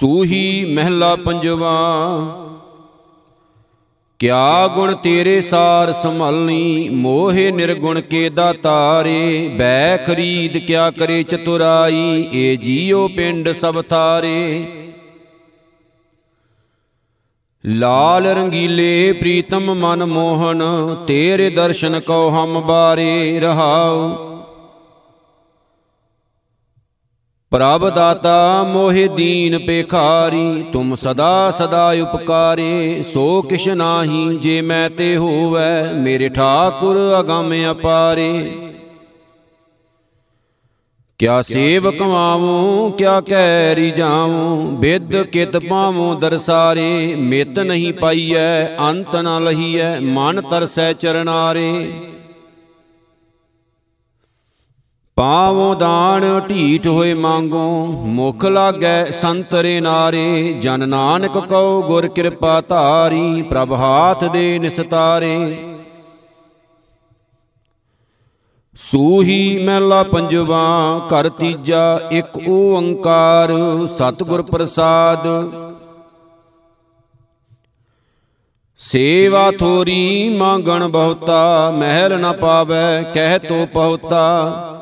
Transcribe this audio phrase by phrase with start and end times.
[0.00, 1.72] ਸੂਹੀ ਮਹਿਲਾ ਪੰਜਵਾ।
[4.18, 12.56] ਕਿਆ ਗੁਣ ਤੇਰੇ ਸਾਰ ਸੰਭਲਨੀ ਮੋਹਿ ਨਿਰਗੁਣ ਕੇ ਦਾਤਾਰੇ ਬੈ ਖਰੀਦ ਕਿਆ ਕਰੇ ਚਤੁਰਾਈ, ਏ
[12.56, 14.68] ਜੀਉ ਪਿੰਡ ਸਭ ਥਾਰੇ।
[17.64, 20.62] ਲਾਲ ਰੰਗੀਲੇ ਪ੍ਰੀਤਮ ਮਨ ਮੋਹਨ,
[21.06, 24.35] ਤੇਰੇ ਦਰਸ਼ਨ ਕਉ ਹਮ ਬਾਰੇ ਰਹਾਉ।
[27.52, 35.16] ਪ੍ਰਭ ਦਾਤਾ ਮੋਹਿ ਦੀਨ ਪੇਖਾਰੀ ਤੁਮ ਸਦਾ ਸਦਾ ਉਪਕਾਰੇ, ਸੋ ਕਿਛ ਨਾਹੀ ਜੇ ਮੈਂ ਤੇ
[35.16, 38.30] ਹੋਵੈ, ਮੇਰੇ ਠਾਕੁਰ ਅਗੰਮ ਅਪਾਰੇ।
[41.18, 49.44] ਕਿਆ ਸੇਵ ਕਮਾਵੂੰ ਕਿਆ ਕਹਿ ਰਿਜਾਵੂੰ ਬਿਦ ਕਿਤ ਪਾਵੂੰ ਦਰਸਾਰੇ, ਮਿਤ ਨਹੀਂ ਪਾਈਐ, ਅੰਤ ਨ
[49.44, 51.72] ਲਹੀਐ, ਮਨ ਤਰਸੈ ਚਰਨਾਰੇ।
[55.16, 63.42] ਪਾਵੋ ਦਾਨ ਢੀਠ ਹੋਏ ਮੰਗੋ, ਮੁਖ ਲਾਗੈ ਸੰਤਰੇ ਨਾਰੇ, ਜਨ ਨਾਨਕ ਕਉ ਗੁਰ ਕਿਰਪਾ ਧਾਰੀ,
[63.42, 65.38] ਪ੍ਰਭ ਹਾਥ ਦੇ ਨਿਸਤਾਰੇ
[68.76, 73.52] ਸੂਹੀ ਮਹਿਲਾ ਪੰਜਵਾ, ਘਰ ਤੀਜਾ, ਇੱਕ ਓੰਕਾਰ,
[73.98, 75.26] ਸਤਿਗੁਰ ਪ੍ਰਸਾਦ।
[78.80, 84.72] ਸੇਵਾ ਥੋਰੀ ਮੰਗਣ ਬਹੁਤਾ, ਮਹਿਲ ਨ ਪਾਵੇ, ਕਹਿ ਤੋ ਪਹੁਤਾ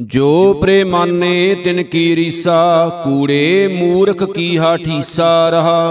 [0.00, 5.88] ਜੋ ਪ੍ਰੇਮਾਨੇ ਤਿਨ ਕੀ ਰੀਸਾ, ਕੂੜੇ ਮੂਰਖ ਕੀ ਹਾਠੀਸਾ ਰਹਾ।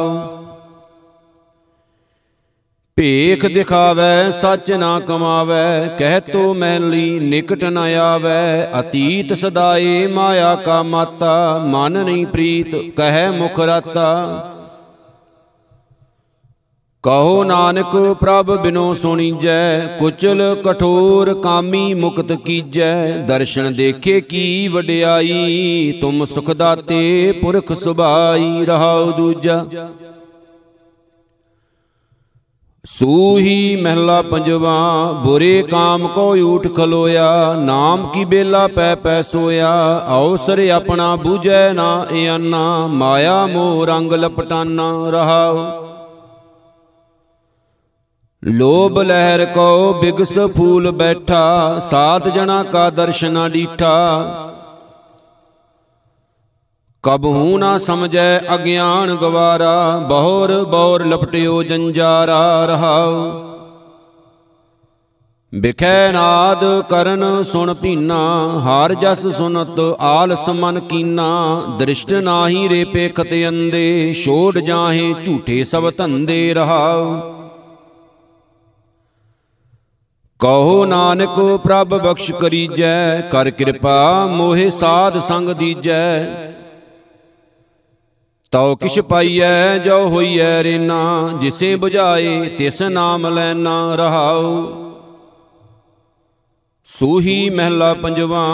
[2.96, 10.84] ਭੇਖ ਦਿਖਾਵੇ, ਸੱਚ ਨਾ ਕਮਾਵੇ, ਕਹਿ ਤੋ ਮੈਲੀ ਨਿਕਟ ਨ ਆਵੇ। ਅਤੀਤ ਸਦਾਏ ਮਾਇਆ ਕਾ
[10.84, 14.51] ਮਾਤਾ, ਮਨ ਨਹੀਂ ਪ੍ਰੀਤ, ਕਹੈ ਮੁਖ ਰਤਾ।
[17.04, 26.26] ਕਹੋ ਨਾਨਕ ਪ੍ਰਭ ਬਿਨੋ ਸੁਣੀਜੈ, ਕੁਚਲ ਕਠੋਰ ਕਾਮੀ ਮੁਕਤ ਕੀਜੈ। ਦਰਸ਼ਨ ਦੇਖੇ ਕੀ ਵਡਿਆਈ, ਤੁਮ
[26.26, 29.66] ਸੁਖ ਦਾਤੇ ਪੁਰਖ ਸੁਭਾਈ ਰਹਾਉ ਦੂਜਾ।
[32.86, 39.74] ਸੂਹੀ ਮਹਿਲਾ ਪੰਜਵਾ, ਬੁਰੇ ਕਾਮ ਕੋ ਊਠ ਖਲੋਇਆ, ਨਾਮ ਕੀ ਬੇਲਾ ਪੈ ਪੈ ਸੋਇਆ।
[40.08, 45.91] ਅਵਸਰ ਆਪਣਾ ਬੂਝੈ ਨਾ ਇਆਨਾ, ਮਾਇਆ ਮੋ ਰੰਗ ਲਪਟਾਨਾ ਰਹਾਉ।
[48.44, 54.26] ਲੋਭ ਲਹਿਰ ਕੋ ਬਿਗਸ ਫੂਲ ਬੈਠਾ, ਸਾਧ ਜਣਾ ਕਾ ਦਰਸ਼ਨਾ ਡੀਠਾ।
[57.04, 63.32] ਕਬਹੂ ਨਾ ਸਮਝੈ ਅਗਿਆਨ ਗਵਾਰਾ, ਬਹੁਰ ਬੌਰ ਲਪਟਿਓ ਜੰਜਾਰਾ ਰਹਾਉ।
[65.54, 68.18] ਬਿਖੈ ਨਾਦ ਕਰਨ ਸੁਣ ਪੀਨਾ,
[68.64, 75.92] ਹਾਰ ਜਸ ਸੁਨਤ ਆਲਸ ਮਨ ਕੀਨਾ। ਦ੍ਰਿਸ਼ਟ ਨਾਹੀ ਰੇ ਪੇਖਤ ਅੰਦੇ, ਛੋੜ ਜਾਹੇ ਝੂਠੇ ਸਭ
[75.98, 77.41] ਧੰਦੇ ਰਹਾਉ।
[80.42, 86.26] ਕਹੋ ਨਾਨਕ, ਪ੍ਰਭ ਬਖਸ਼ ਕਰੀਜੈ, ਕਰ ਕਿਰਪਾ, ਮੋਹਿ ਸਾਧ ਸੰਗ ਦੀਜੈ।
[88.52, 94.66] ਤਉ ਕਿਛ ਪਾਈਐ, ਜੋ ਹੋਈਐ ਰੇਨਾ, ਜਿਸੇ 부ਝਾਏ ਤਿਸ ਨਾਮ ਲੈਣਾ ਰਹਾਉ।
[96.86, 98.46] ਸੂਹੀ ਮਹਿਲਾ ਪੰਜਵਾ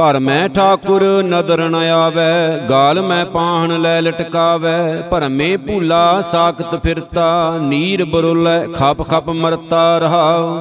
[0.00, 7.58] ਘਰ ਮੈਂ ਠਾਕੁਰ ਨਦਰ ਨ ਆਵੇ ਗਾਲ ਮੈਂ ਪਾਹਣ ਲੈ ਲਟਕਾਵੇ ਭਰਮੇ ਭੂਲਾ ਸਾਖਤ ਫਿਰਤਾ
[7.58, 10.60] ਨੀਰ ਬਰੁਲੇ ਖਪ ਖਪ ਮਰਤਾ ਰਹਾਉ।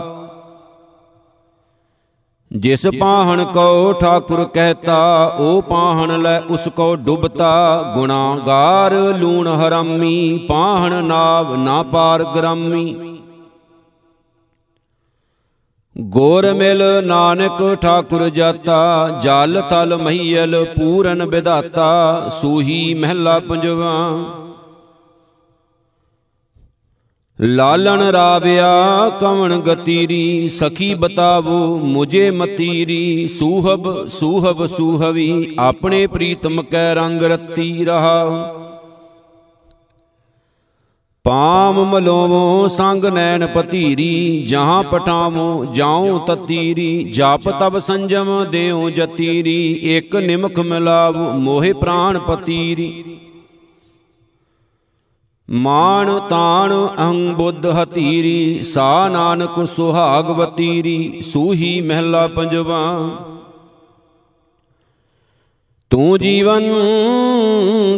[2.51, 11.03] ਜਿਸ ਪਾਹਣ ਕੋ ਠਾਕੁਰ ਕਹਤਾ ਉਹ ਪਾਹਣ ਲੈ ਉਸ ਕੋ ਡੁਬਤਾ। ਗੁਨਾਗਾਰ ਲੂਣ ਹਰਾਮੀ ਪਾਹਣ
[11.03, 13.14] ਨਾਵ ਨਾ ਪਾਰ ਗ੍ਰਾਮੀ।
[15.95, 23.91] ਗੋਰ ਮਿਲ ਨਾਨਕ ਠਾਕੁਰ ਜਾਤਾ, ਜਲ ਤਲ ਮਹੀਲ ਪੂਰਨ ਵਿਧਾਤਾ ਸੂਹੀ ਮਹਿਲਾ ਪੰਜਵਾ।
[27.41, 37.23] ਲਾਲਣ ਰਾਵਿਆ ਕਵਣ ਗਤੀਰੀ, ਸਖੀ ਬਤਾਵੋ ਮੁਝੇ ਮਤੀਰੀ, ਸੂਹਬ ਸੂਹਬ ਸੂਹਵੀ, ਆਪਣੇ ਪ੍ਰੀਤਮ ਕੈ ਰੰਗ
[37.23, 38.25] ਰਤੀ ਰਹਾ।
[41.25, 50.15] ਪਾਮ ਮਲੋਵੋ ਸੰਗ ਨੈਣ ਪਤੀਰੀ, ਜਹਾਂ ਪਟਾਵੋ ਜਾਉ ਤਤੀਰੀ, ਜਪ ਤਬ ਸੰਜਮ ਦੇਉ ਜਤੀਰੀ ਇਕ
[50.15, 53.19] ਨਿਮਖ ਮਿਲਾਵ ਮੋਹਿ ਪ੍ਰਾਣ ਪਤੀਰੀ।
[55.49, 62.81] ਮਾਨ ਤਾਣ ਅਹੰ ਬੁੱਧ ਹਤੀਰੀ, ਸਾ ਨਾਨਕ ਸੁਹਾਗਵਤੀਰੀ ਸੂਹੀ ਮਹਿਲਾ ਪੰਜਵਾ।
[65.95, 66.63] ਤੂੰ ਜੀਵਨ,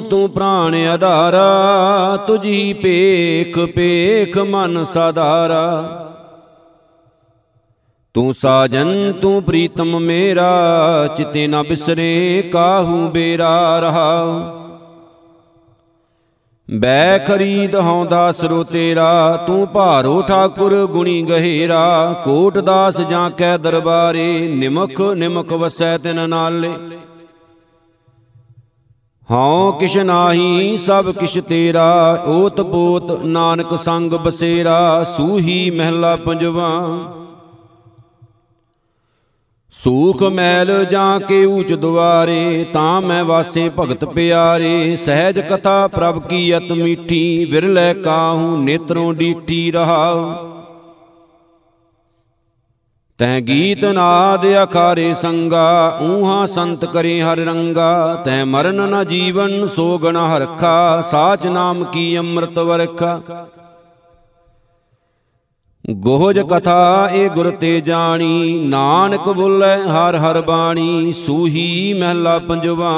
[0.10, 1.46] ਤੂੰ ਪ੍ਰਾਣ ਆਧਾਰਾ,
[2.28, 5.82] ਤੁਝੀ ਪੇਖ ਪੇਖ ਮਨ ਸਾਧਾਰਾ।
[8.14, 14.26] ਤੂੰ ਸਾਜਨ, ਤੂੰ ਪ੍ਰੀਤਮ ਮੇਰਾ, ਚਿਤੇ ਨ ਬਿਸਰੇ, ਕਾਹੂ ਬੇਰਾ ਰਹਾ।
[16.72, 24.48] ਬੈ ਖਰੀਦ ਹਉ ਦਾਸਰੋ ਤੇਰਾ, ਤੂੰ ਭਾਰੋ ਠਾਕੁਰ ਗੁਣੀ ਗਹਿਰਾ। ਕੋਟ ਦਾਸ ਜਾਂ ਕੈ ਦਰਬਾਰੇ,
[24.56, 26.72] ਨਿਮਖ ਨਿਮਖ ਵਸੈ ਤਿਨ ਨਾਲੇ।
[29.32, 36.70] ਹਉ ਕਿਛ ਨਾਹੀ ਸਭ ਕਿਛ ਤੇਰਾ, ਓਤ ਪੋਤ ਨਾਨਕ ਸੰਗ ਬਸੇਰਾ, ਸੂਹੀ ਮਹਿਲਾ ਪੰਜਵਾ।
[39.72, 46.58] ਸੂਖ ਮੈਲ ਜਾਂ ਕੇ ਊਚ ਦੁਆਰੇ, ਤਾਂ ਮੈਂ ਵਾਸੇ ਭਗਤ ਪਿਆਰੇ। ਸਹਿਜ ਕਥਾ ਪ੍ਰਭ ਕੀ
[46.58, 50.57] ਅਤ ਮੀਠੀ, ਵਿਰਲੇ ਕਾਹੂ ਨੇਤਰੋਂ ਡੀਠੀ ਰਹਾਉ
[53.20, 60.18] ਤੈ ਗੀਤ ਨਾਦ ਅਖਾਰੇ ਸੰਗਾ, ਊਹਾ ਸੰਤ ਕਰੇ ਹਰ ਰੰਗਾ। ਤੈ ਮਰਨ ਨ ਜੀਵਨ ਸੋਗਣ
[60.18, 63.22] ਹਰਖਾ, ਸਾਚ ਨਾਮ ਕੀ ਅੰਮ੍ਰਿਤ ਵਰਖਾ।
[65.90, 72.94] ਗੋਹਜ ਕਥਾ ਏ ਗੁਰ ਤੇ ਜਾਣੀ, ਨਾਨਕ ਬੋਲੇ ਹਰ ਹਰ ਬਾਣੀ, ਸੂਹੀ ਮਹਿਲਾ ਪੰਜਵਾ।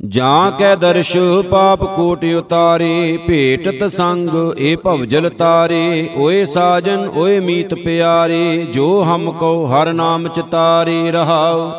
[0.00, 1.16] ਜਾਂ ਕੈ ਦਰਸ਼
[1.50, 9.30] ਪਾਪ ਕੋਟ ਉਤਾਰੇ, ਭੇਟਤ ਸੰਗ ਏ ਭਵਜਲ ਤਾਰੇ, ਓਏ ਸਾਜਨ, ਓਏ ਮੀਤ ਪਿਆਰੇ, ਜੋ ਹਮ
[9.32, 11.70] ਕੋ ਹਰ ਨਾਮ ਚਿਤਾਰੇ ਰਹਾਓ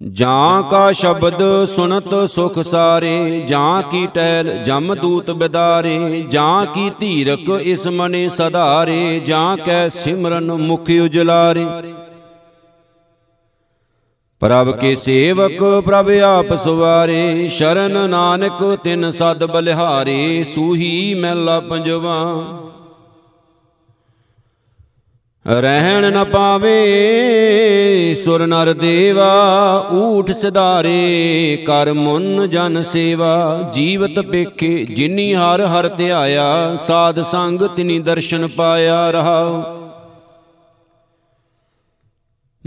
[0.00, 7.48] ਜਾਂ ਕਾ ਸ਼ਬਦ ਸੁਨਤ ਸੁਖ ਸਾਰੇ, ਜਾਂ ਕੀ ਟੈਲ ਜਮ ਦੂਤ ਬਿਦਾਰੇ, ਜਾਂ ਕੀ ਧੀਰਕ
[7.60, 11.66] ਇਸ ਮਨੇ ਸਧਾਰੇ, ਜਾਂ ਕੈ ਸਿਮਰਨ ਮੁਖ ਉਜਲਾਰੇ।
[14.44, 22.16] ਪ੍ਰਭ ਕੇ ਸੇਵਕ ਪ੍ਰਭ ਆਪ ਸਵਾਰੇ, ਸ਼ਰਨ ਨਾਨਕ ਤਿਨ ਸਦ ਬਲਿਹਾਰੇ, ਸੂਹੀ ਮਹਿਲਾ ਪੰਜਵਾ।
[25.46, 26.74] ਰਹਿਣ ਨ ਪਾਵੇ
[28.24, 29.30] ਸੁਰ ਨਰ ਦੇਵਾ,
[29.92, 37.98] ਊਠ ਸਿਧਾਰੇ, ਕਰ ਮੁਨ ਜਨ ਸੇਵਾ। ਜੀਵਤ ਪੇਖੇ ਜਿਨੀ ਹਰ ਹਰ ਧਿਆਇਆ, ਸਾਧ ਸੰਗ ਤਿਨੀ
[37.98, 39.83] ਦਰਸ਼ਨ ਪਾਇਆ ਰਹਾਉ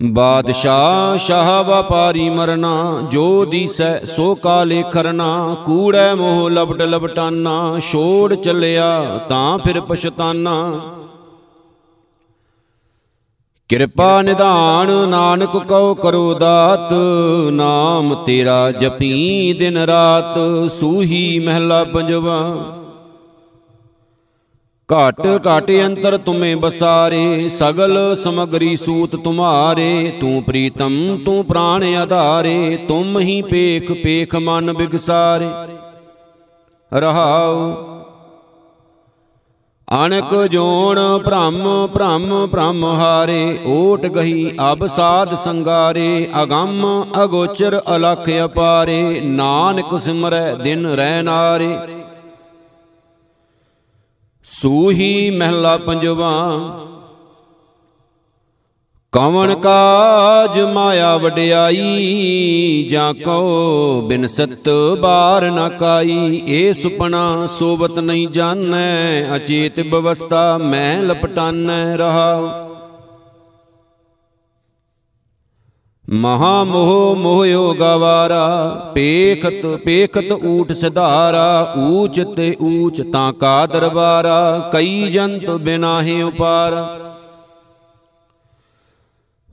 [0.03, 9.17] ਬਾਦਸ਼ਾਹ ਸ਼ਾਹ ਵਪਾਰੀ ਮਰਨਾ, ਜੋ ਦੀਸੈ ਸੋ ਕਾਲੇ ਕਰਨਾ ਕੂੜੈ ਮੋਹ ਲਪਟ ਲਪਟਾਨਾ, ਛੋੜ ਚੱਲਿਆ
[9.29, 10.81] ਤਾਂ ਫਿਰ ਪਛਤਾਨਾ।
[13.69, 16.93] ਕਿਰਪਾ ਨਿਧਾਨ ਨਾਨਕ ਕਉ ਕਰੋ ਦਾਤ,
[17.51, 20.39] ਨਾਮ ਤੇਰਾ ਜਪੀ ਦਿਨ ਰਾਤ,
[20.71, 22.76] ਸੂਹੀ ਮਹਿਲਾ ਪੰਜਵਾ।
[24.93, 33.19] ਘਟ ਘਟ ਅੰਤਰ ਤੁਮੇ ਬਸਾਰੇ, ਸਗਲ ਸਮਗਰੀ ਸੂਤ ਤੁਮਾਰੇ, ਤੂੰ ਪ੍ਰੀਤਮ, ਤੂੰ ਪ੍ਰਾਣ ਆਧਾਰੇ, ਤੁਮ
[33.19, 35.49] ਹੀ ਪੇਖ ਪੇਖ ਮਨ ਬਿਗਸਾਰੇ।
[36.93, 37.75] ਰਹਾਉ।
[40.05, 49.19] ਅਣਕ ਜੋਣ ਭ੍ਰਮ ਭ੍ਰਮ ਭ੍ਰਮ ਹਾਰੇ, ਓਟ ਗਹੀ ਅਬ ਸਾਧ ਸੰਗਾਰੇ, ਅਗੰਮ ਅਗੋਚਰ ਅਲਖ ਅਪਾਰੇ,
[49.19, 51.77] ਨਾਨਕ ਸਿਮਰੈ ਦਿਨ ਰਹਿ ਨਾਰੇ।
[54.47, 56.49] ਸੂਹੀ ਮਹਿਲਾ ਪੰਜਵਾ।
[59.11, 68.27] ਕਵਣ ਕਾਜ ਮਾਇਆ ਵਡਿਆਈ, ਜਾਂ ਕੋ ਬਿਨ ਸਤ ਬਾਰ ਨ ਕਾਈ। ਏ ਸੁਪਨਾ ਸੋਬਤ ਨਹੀਂ
[68.27, 72.66] ਜਾਣੈ, ਅਚੇਤ ਬਵਸਥਾ ਮੈਂ ਲਪਟਾਨੈ ਰਹਾ।
[76.09, 85.11] ਮਹਾ ਮੋਹ ਮੋਹਿਓ ਗਵਾਰਾ ਪੇਖਤ ਪੇਖਤ ਊਟ ਸਿਧਾਰਾ, ਊਚ ਤੇ ਊਚ ਤਾਂ ਕਾ ਦਰਬਾਰਾ, ਕਈ
[85.11, 86.75] ਜੰਤ ਬਿਨਾਹੇ ਉਪਾਰ।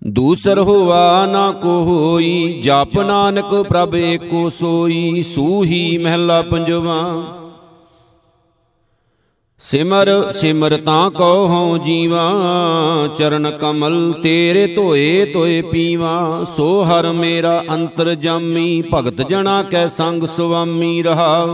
[0.07, 7.01] ਦੂਸਰ ਹੋਵਾ ਨਾ ਕੋ ਹੋਈ, ਜਪ ਨਾਨਕ ਪ੍ਰਭ ਏਕੋ ਸੋਈ, ਸੂਹੀ ਮਹਿਲਾ ਪੰਜਵਾ।
[9.71, 12.23] ਸਿਮਰ ਸਿਮਰ ਤਾਂ ਕੋ ਹਉ ਜੀਵਾ,
[13.19, 20.27] ਚਰਨ ਕਮਲ ਤੇਰੇ ਧੋਏ ਧੋਏ ਪੀਵਾ, ਸੋ ਹਰ ਮੇਰਾ ਅੰਤਰ ਜਾਮੀ, ਭਗਤ ਜਣਾ ਕੈ ਸੰਗ
[20.27, 21.47] ਸੁਆਮੀ ਰਹਾ।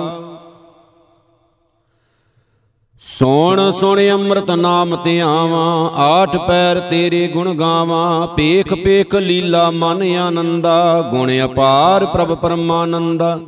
[3.02, 11.11] ਸੋਣ, ਸੁਣ ਅੰਮ੍ਰਿਤ ਨਾਮ ਧਿਆਵਾਂ ਆਠ ਪੈਰ ਤੇਰੇ ਗੁਣ ਗਾਵਾਂ, ਪੇਖ ਪੇਖ ਲੀਲਾ ਮਨ ਆਨੰਦਾ,
[11.11, 13.38] ਗੁਣ ਅਪਾਰ ਪ੍ਰਭ ਪਰਮਾਨੰਦਾ।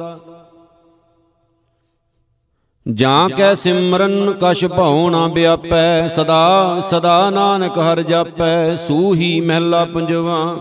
[2.87, 10.57] ਜਾਂ ਕੈ ਸਿਮਰਨ ਕਛ ਭਉ ਨਾ ਵਿਆਪੈ ਸਦਾ ਸਦਾ ਨਾਨਕ ਹਰ ਜਾਪੈ ਸੂਹੀ ਮਹਿਲਾ ਪੰਜਵਾ।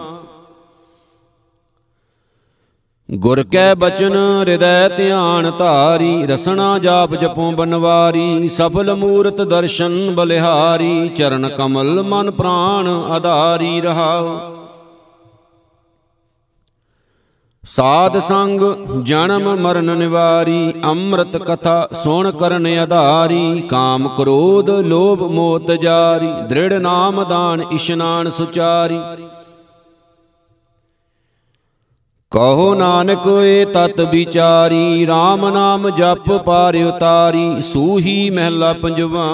[3.09, 11.49] ਗੁਰ ਕੈ ਬਚਨ ਹਿਰਦੈ ਧਿਆਨ ਧਾਰੀ ਰਸਨਾ ਜਾਪ ਜਪੋ ਬਨਵਾਰੀ ਸਫਲ ਮੂਰਤ ਦਰਸ਼ਨ ਬਲਿਹਾਰੀ ਚਰਨ
[11.49, 14.60] ਕਮਲ ਮਨ ਪ੍ਰਾਣ ਆਧਾਰੀ ਰਹਾਉ।
[17.65, 18.61] ਸਾਧ ਸੰਗ
[19.03, 27.23] ਜਨਮ ਮਰਨ ਨਿਵਾਰੀ ਅੰਮ੍ਰਿਤ ਕਥਾ ਸੁਣ ਕਰਨ ਆਧਾਰੀ ਕਾਮ ਕ੍ਰੋਧ ਲੋਭ ਮੋਹ ਜਾਰੀ ਦ੍ਰਿੜ ਨਾਮ
[27.23, 28.99] ਦਾਨ ਇਸ਼ਨਾਨ ਸੁਚਾਰੀ।
[32.31, 39.27] ਕਹੋ ਨਾਨਕ ਏ ਤਤ ਵਿਚਾਰੀ RAM ਨਾਮ ਜਪ ਪਾਰ ਉਤਾਰੀ ਸੂਹੀ ਮਹਿਲਾ ਪੰਜਵਾ।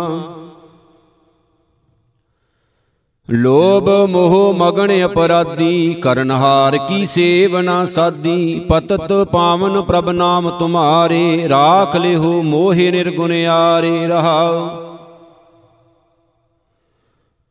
[3.31, 11.95] ਲੋਭ ਮੋਹ ਮਗਣ ਅਪਰਾਧੀ ਕਰਨਹਾਰ ਕੀ ਸੇਵ ਨਾ ਸਾਦੀ ਪਤਤ ਪਾਵਨ ਪ੍ਰਭ ਨਾਮ ਤੁਮਾਰੇ, ਰਾਖ
[11.95, 14.69] ਲਿਹੋ ਮੋਹਿ ਨਿਰਗੁਨਿਆਰੇ ਰਹਾਉ।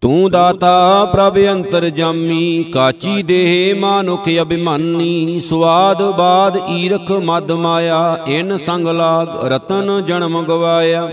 [0.00, 8.56] ਤੂੰ ਦਾਤਾ ਪ੍ਰਭ ਅੰਤਰ ਜਾਮੀ, ਕਾਚੀ ਦੇਹ ਮਾਨੁਖ ਅਭਿਮਾਨੀ ਸਵਾਦ ਬਾਦ ਈਰਖ ਮਦ ਮਾਇਆ, ਇਨ
[8.56, 11.10] ਸੰਗ ਲਾਗ ਰਤਨ ਜਨਮ ਗਵਾਇਆ।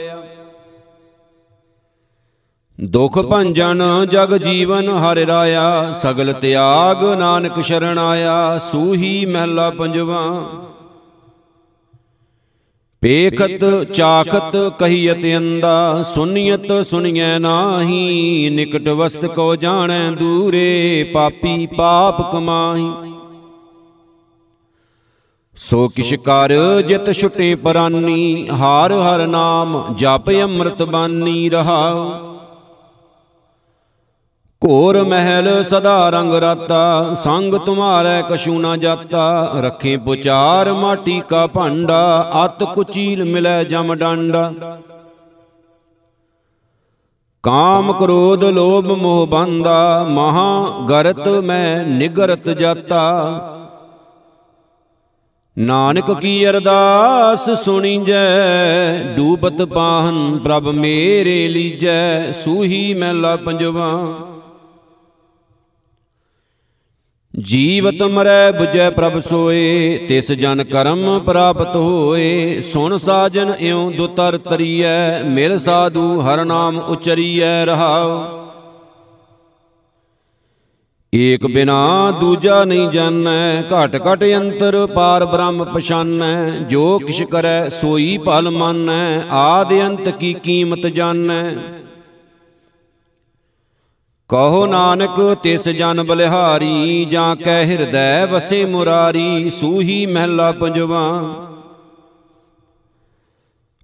[2.82, 10.44] ਦੁਖ ਭੰਜਨ, ਜਗ ਜੀਵਨ ਹਰਿ ਰਾਇਆ, ਸਗਲ ਤਿਆਗ ਨਾਨਕ ਸ਼ਰਨ ਆਇਆ, ਸੂਹੀ ਮਹਿਲਾ ਪੰਜਵਾ।
[13.02, 22.92] ਪੇਖਤ ਚਾਖਤ ਕਹੀਤ ਅੰਦਾ ਸੁਨੀਅਤ ਸੁਣੀਐ ਨਾਹੀ, ਨਿਕਟ ਵਸਤ ਕੋ ਜਾਣੈ ਦੂਰੇ, ਪਾਪੀ ਪਾਪ ਕਮਾਹੀ।
[25.56, 26.52] ਸੋ ਕਿਛ ਕਰ
[26.88, 32.33] ਜਿਤ ਛੁਟੇ ਪਰਾਨੀ, ਹਾਰ ਹਰ ਨਾਮ, ਜਪ ਅੰਮ੍ਰਿਤ ਬਾਨੀ ਰਹਾਉ।
[34.66, 42.32] ਘੋਰ ਮਹਿਲ ਸਦਾ ਰੰਗ ਰਾਤਾ, ਸੰਗ ਤੁਮਾਰੇ ਕਛੂ ਨਾ ਜਾਤਾ। ਰੱਖੇ ਪੁਚਾਰ ਮਾਟੀ ਕਾ ਭਾਂਡਾ,
[42.46, 44.54] ਅਤ ਕੁਚੀਲ ਮਿਲੈ ਜਮ ਡਾਂਡਾ।
[47.44, 53.50] ਕਾਮ ਕ੍ਰੋਧ ਲੋਭ ਮੋਹ ਬੰਦਾ, ਮਹਾ ਗਰਤ ਮੈਂ ਨਿਗਰਤ ਜਾਤਾ।
[55.58, 63.90] ਨਾਨਕ ਕੀ ਅਰਦਾਸ ਸੁਣੀ ਜੈ ਡੂਬਤ ਪਾਹਨ ਪ੍ਰਭ ਮੇਰੇ ਲੀਜੈ, ਸੂਹੀ ਮਹਿਲਾ ਪੰਜਵਾ।
[67.34, 75.24] ਜੀਵਤ ਮਰੈ 부ਜੈ ਪ੍ਰਭ ਸੋਏ, ਤਿਸ ਜਨ ਕਰਮ ਪ੍ਰਾਪਤ ਹੋਏ। ਸੁਣ ਸਾਜਨ ਇਉ ਦੁਤਰ ਤਰੀਐ,
[75.24, 78.22] ਮਿਲ ਸਾਧੂ ਹਰ ਨਾਮ ਉਚਰੀਐ ਰਹਾਉ।
[81.14, 88.18] ਏਕ ਬਿਨਾ ਦੂਜਾ ਨਹੀਂ ਜਾਣੈ, ਘਟ ਘਟ ਅੰਤਰ ਪਾਰ ਬ੍ਰਹਮ ਪਛਾਨੈ। ਜੋ ਕਿਛ ਕਰੈ ਸੋਈ
[88.18, 91.56] ਭਲ ਮਾਨੈ, ਆਦ ਅੰਤ ਕੀ ਕੀਮਤ ਜਾਣੈ।
[94.34, 101.24] ਕਹੋ ਨਾਨਕ, ਤਿਸ ਜਨ ਬਲਿਹਾਰੀ, ਜਾਂ ਕਹਿ ਹਿਰਦੈ ਵਸੇ ਮੁਰਾਰੀ, ਸੂਹੀ ਮਹਿਲਾ ਪੰਜਵਾ।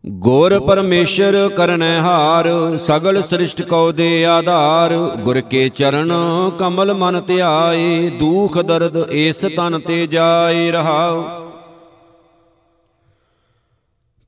[0.05, 6.13] ਗੁਰ ਪਰਮੇਸ਼ਰ ਕਰਨੈ ਹਾਰ, ਸਗਲ ਸ੍ਰਿਸ਼ਟ ਕਉ ਦੇ ਆਧਾਰ, ਗੁਰ ਕੇ ਚਰਨ
[6.59, 11.48] ਕਮਲ ਮਨ ਧਿਆਏ, ਦੁਖ ਦਰਦ ਇਸ ਤਨ ਤੇ ਜਾਏ ਰਹਾਉ।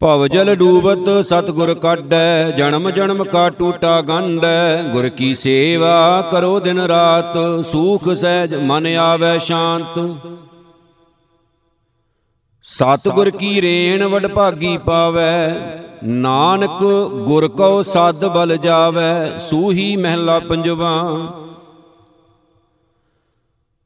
[0.02, 6.80] ਭਵ ਜਲ ਡੂਬਤ ਸਤਗੁਰ ਕਾਢੈ, ਜਨਮ ਜਨਮ ਕਾ ਟੂਟਾ ਗੰਢੈ ਗੁਰ ਕੀ ਸੇਵਾ ਕਰੋ ਦਿਨ
[6.82, 10.00] ਰਾਤ, ਸੂਖ ਸਹਿਜ ਮਨ ਆਵੇ ਸ਼ਾਂਤ।
[12.66, 15.56] ਸਤਗੁਰ ਕੀ ਰੇਣ ਵਡ ਭਾਗੀ ਪਾਵੈ,
[16.04, 16.84] ਨਾਨਕ
[17.26, 20.94] ਗੁਰ ਕੋ ਸਦ ਬਲ ਜਾਵੈ, ਸੂਹੀ ਮਹਿਲਾ ਪੰਜਵਾ।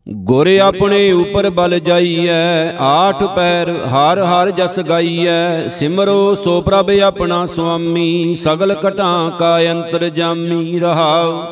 [0.07, 7.45] ਗੁਰ ਆਪਣੇ ਉਪਰ ਬਲ ਜਾਈਐ, ਆਠ ਪੈਰ ਹਰ ਹਰ ਜਸ ਗਾਈਐ। ਸਿਮਰੋ ਸੋ ਪ੍ਰਭ ਆਪਣਾ
[7.45, 11.43] ਸੁਆਮੀ, ਸਗਲ ਘਟਾਂ ਕਾ ਅੰਤਰ ਜਾਮੀ ਰਹਾਉ।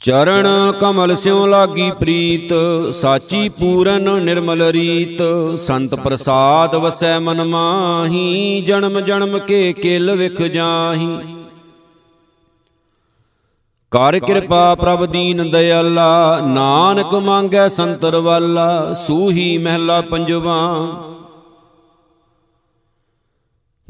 [0.00, 0.46] ਚਰਨ
[0.80, 2.52] ਕਮਲ ਸਿਉ ਲਾਗੀ ਪ੍ਰੀਤ,
[2.94, 5.22] ਸਾਚੀ ਪੂਰਨ ਨਿਰਮਲ ਰੀਤ।
[5.58, 11.16] ਸੰਤ ਪ੍ਰਸਾਦ ਵਸੈ ਮਨ ਮਾਹੀ, ਜਨਮ ਜਨਮ ਕੇ ਕਿਲ ਵਿਖ ਜਾਹੀ।
[13.94, 20.86] ਕਰ ਕਿਰਪਾ ਪ੍ਰਭ ਦੀਨ ਦਇਆਲਾ, ਨਾਨਕ ਮੰਗੈ ਸੰਤਰ ਵਾਲਾ, ਸੂਹੀ ਮਹਿਲਾ ਪੰਜਵਾ।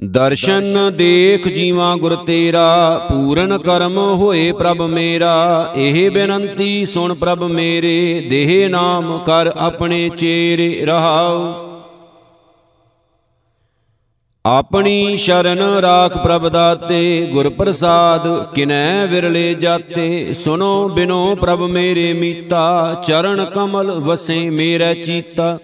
[0.05, 8.27] ਦਰਸ਼ਨ ਦੇਖ ਜੀਵਾ ਗੁਰ ਤੇਰਾ, ਪੂਰਨ ਕਰਮ ਹੋਏ ਪ੍ਰਭ ਮੇਰਾ। ਇਹ ਬੇਨੰਤੀ ਸੁਣ ਪ੍ਰਭ ਮੇਰੇ,
[8.31, 11.74] ਦੇਹ ਨਾਮ ਕਰ ਆਪਣੇ ਚੇਰੇ ਰਹਾਉ।
[14.45, 23.03] ਆਪਣੀ ਸ਼ਰਨ ਰਾਖ ਪ੍ਰਭ ਦਾਤੇ ਗੁਰ ਪ੍ਰਸਾਦ ਕਿਨੈ ਵਿਰਲੇ ਜਾਤੇ ਸੁਨੋ ਬਿਨੋ ਪ੍ਰਭ ਮੇਰੇ ਮੀਤਾ,
[23.07, 25.59] ਚਰਨ ਕਮਲ ਵਸੇ ਮੇਰੇ ਚੀਤਾ।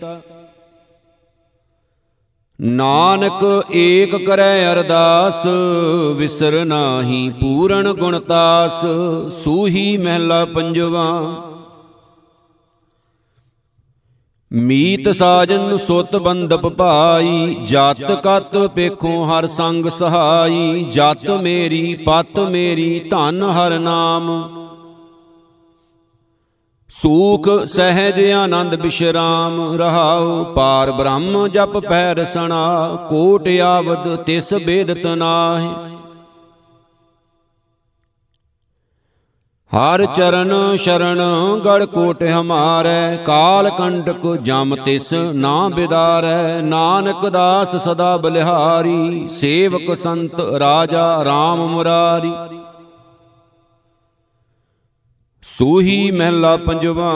[2.60, 3.44] ਨਾਨਕ
[3.74, 5.46] ਏਕ ਕਰੈ ਅਰਦਾਸ,
[6.16, 8.80] ਵਿਸਰ ਨਾਹੀ ਪੂਰਨ ਗੁਣਤਾਸ
[9.44, 11.10] ਸੂਹੀ ਮਹਿਲਾ ਪੰਜਵਾ।
[14.52, 22.98] ਮੀਤ ਸਾਜਨ ਸੁਤ ਬੰਦਪ ਭਾਈ ਜਤ ਕਤ ਪੇਖੋ ਹਰ ਸੰਗ ਸਹਾਈ ਜਤ ਮੇਰੀ ਪਤ ਮੇਰੀ
[23.10, 24.28] ਧਨ ਹਰ ਨਾਮ।
[26.90, 35.70] ਸੂਖ ਸਹਿਜ ਆਨੰਦ ਬਿਸ਼ਰਾਮ ਰਹਾਉ ਪਾਰ ਬ੍ਰਹਮ ਜਪ ਪੈ ਰਸਣਾ ਕੋਟ ਆਵਦ ਤਿਸ ਬੇਦਤ ਨਾਹੀ।
[39.72, 41.20] ਹਰ ਚਰਨ ਸ਼ਰਨ
[41.64, 50.40] ਗੜ ਕੋਟ ਹਮਾਰੈ, ਕਾਲ ਕੰਟਕ ਜਮ ਤਿਸ ਨਾ ਬਿਦਾਰੈ, ਨਾਨਕ ਦਾਸ ਸਦਾ ਬਲਿਹਾਰੀ, ਸੇਵਕ ਸੰਤ
[50.58, 52.32] ਰਾਜਾ RAM ਮੁਰਾਰੀ।
[55.42, 57.12] ਸੂਹੀ ਮਹਿਲਾ ਪੰਜਵਾ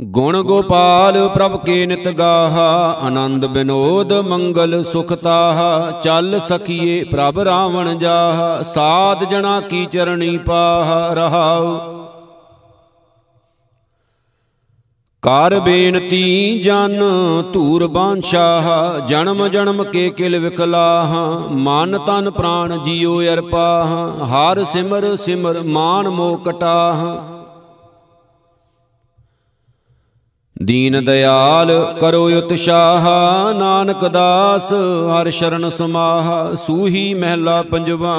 [0.00, 7.98] ਗੁਣ ਗੋਪਾਲ ਪ੍ਰਭ ਕੇ ਨਿਤ ਗਾਹਾ, ਆਨੰਦ ਬਿਨੋਦ ਮੰਗਲ ਸੁਖ ਤਾਹਾ, ਚੱਲ ਸਖੀਏ ਪ੍ਰਭ ਰਾਵਣ
[7.98, 11.78] ਜਾਹ, ਸਾਧ ਜਣਾ ਕੀ ਚਰਣੀ ਪਾਹ ਰਹਾਉ।
[15.22, 17.02] ਕਰ ਬੇਨਤੀ ਜਨ
[17.52, 21.14] ਧੂਰ ਬਾਂਛਾਹ, ਜਨਮ ਜਨਮ ਕੇ ਕਿਲ ਵਿਕਲਾਹ,
[21.50, 26.36] ਮਨ ਤਨ ਪ੍ਰਾਣ ਜੀਉ ਅਰਪਾਹ, ਹਰ ਸਿਮਰ ਸਿਮਰ ਮਾਨ ਮੋ
[30.62, 33.04] ਦੀਨ ਦਿਆਲ ਕਰੋ ਉਤਸ਼ਾਹ
[33.54, 38.14] ਨਾਨਕ ਦਾਸ, ਹਰ ਸ਼ਰਨ ਸਮਾਹ, ਸੂਹੀ ਮਹਿਲਾ ਪੰਜਵਾ।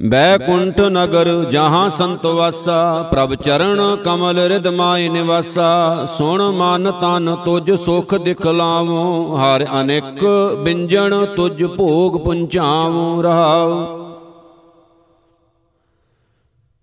[0.00, 7.72] ਬੈਕੁੰਠ ਨਗਰ ਜਹਾਂ ਸੰਤ ਵਾਸਾ, ਪ੍ਰਭ ਚਰਨ ਕਮਲ ਰਿਦ ਮਾਇ ਨਿਵਾਸਾ। ਸੁਣ ਮਨ ਤਨ ਤੁਜ
[7.72, 10.24] ਸੁਖ ਦਿਖਲਾਵੋ ਹਰ ਅਨੇਕ
[10.64, 14.07] ਬਿੰਜਣ ਤੁਜ ਭੋਗ ਪੁੰਚਾਵੋ ਰਹਾਉ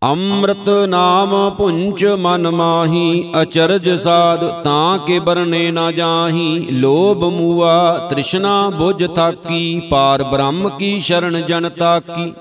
[0.06, 8.70] ਅੰਮ੍ਰਿਤ ਨਾਮ ਪੁੰਚ ਮਨ ਮਾਹੀ, ਅਚਰਜ ਸਾਧ ਤਾਂ ਕੇ ਬਰਨੇ ਨਾ ਜਾਹੀ। ਲੋਭ ਮੂਆ ਤ੍ਰਿਸ਼ਨਾ
[8.70, 12.34] ਬੁਝ ਥਾਕੀ, ਪਾਰ ਬ੍ਰਹਮ ਕੀ ਸ਼ਰਨ ਜਨ ਤਾਕੀ।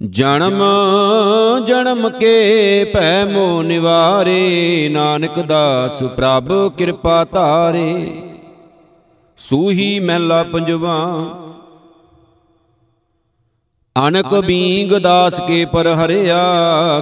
[0.00, 0.62] ਜਨਮ
[1.66, 8.22] ਜਨਮ ਕੇ ਭੈ ਮੋ ਨਿਵਾਰੇ, ਨਾਨਕ ਦਾਸ ਪ੍ਰਭ ਕਿਰਪਾ ਧਾਰੇ।
[9.38, 10.96] ਸੂਹੀ ਮਹਿਲਾ ਪੰਜਵਾ
[13.98, 16.38] ਅਨਕ ਬੀਂਗ ਦਾਸ ਕੇ ਪਰ ਹਰਿਆ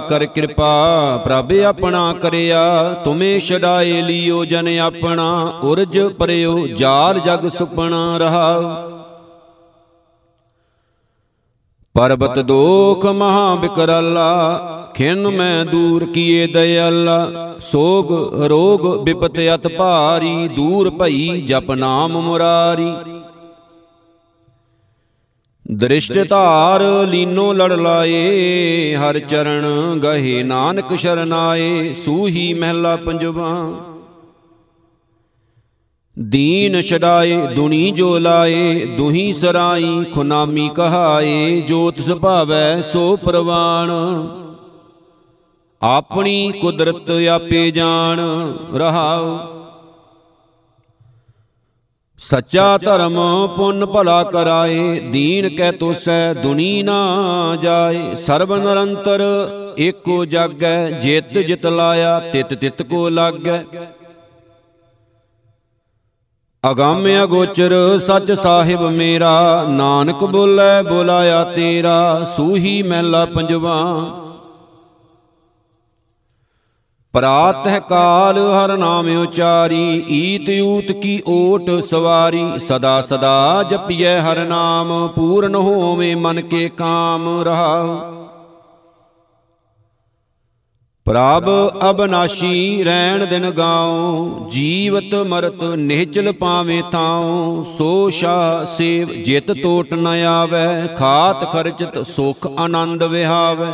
[0.09, 2.61] ਕਰ ਕਿਰਪਾ ਪ੍ਰਭ ਆਪਣਾ ਕਰਿਆ।
[3.03, 5.27] ਤੁਮੇ ਛਡਾਏ ਲਿਓ ਜਨ ਆਪਣਾ।
[5.63, 8.45] ਉਰਜ ਪਰਿਓ ਜਾਲ ਜਗ ਸੁਪਨਾ ਰਹਾ
[11.95, 14.31] ਪਰਬਤ ਦੋਖ ਮਹਾ ਬਿਕਰਾਲਾ
[14.95, 17.27] ਖਿਨ ਮੈਂ ਦੂਰ ਕੀਏ ਦਇਆਲਾ।
[17.59, 18.11] ਸੋਗ
[18.43, 22.91] ਰੋਗ ਬਿਪਤ ਅਤ ਭਾਰੀ ਦੂਰ ਭਈ ਜਪ ਨਾਮ ਮੁਰਾਰੀ।
[25.71, 33.71] ਦ੍ਰਿਸ਼ਟ ਧਾਰ ਲੀਨੋ ਲੜ ਲਾਏ ਹਰ ਚਰਨ ਗਹੇ ਨਾਨਕ ਸ਼ਰਨਾਏ ਸੂਹੀ ਮਹਿਲਾ ਪੰਜਵਾ।
[36.19, 43.91] ਦੀਨ ਛਡਾਏ ਦੁਨੀ ਜੋ ਲਾਏ ਦੁਹੀ ਸਰਾਈ ਖੁਨਾਮੀ ਕਹਾਏ ਜੋਤ ਸੁਭਾਵੈ ਸੋ ਪ੍ਰਵਾਣ।
[45.81, 48.19] ਆਪਣੀ ਕੁਦਰਤ ਆਪੇ ਜਾਣ
[48.73, 49.54] ਰਹਾਉ।
[52.19, 53.15] ਸੱਚਾ ਧਰਮ
[53.57, 59.21] ਪੁੰਨ ਭਲਾ ਕਰਾਏ, ਦੀਨ ਕਹਿ ਤੋਸੈ ਦੁਨੀ ਨਾ ਜਾਏ। ਸਰਬ ਨਿਰੰਤਰ
[59.79, 63.63] ਏਕੋ ਜਾਗੈ, ਜਿਤ ਜਿਤ ਲਾਇਆ, ਤਿਤ ਤਿਤ ਕੋ ਲਾਗੈ।
[66.63, 73.75] ਅਗੰਮ ਅਗੋਚਰ ਸੱਚ ਸਾਹਿਬ ਮੇਰਾ, ਨਾਨਕ ਬੋਲੇ ਬੋਲਾਇਆ ਤੇਰਾ, ਸੂਹੀ ਮਹਿਲਾ ਪੰਜਵਾ।
[77.15, 85.07] ਪ੍ਰਾਤਹ ਕਾਲ ਹਰ ਨਾਮ ਉਚਾਰੀ, ਈਤ ਊਤ ਕੀ ਓਟ ਸਵਾਰੀ, ਸਦਾ ਸਦਾ ਜਪੀਐ ਹਰ ਨਾਮ,
[85.07, 88.11] ਪੂਰਨ ਹੋਵੇ ਮਨ ਕੇ ਕਾਮ ਰਹਾ
[91.05, 91.45] ਪ੍ਰਭ
[91.89, 100.07] ਅਬਨਾਸ਼ੀ ਰਹਿਣ ਦਿਨ ਗਾਉ, ਜੀਵਤ ਮਰਤ ਨਿਹਚਲ ਪਾਵੇ ਤਾਉ ਸੋ ਸ਼ਾ ਸੇਵ ਜਿਤ ਟੋਟ ਨ
[100.07, 100.65] ਆਵੇ,
[100.97, 103.71] ਖਾਤ ਖਰਚਤ ਸੁਖ ਆਨੰਦ ਵਿਹਾਵੇ।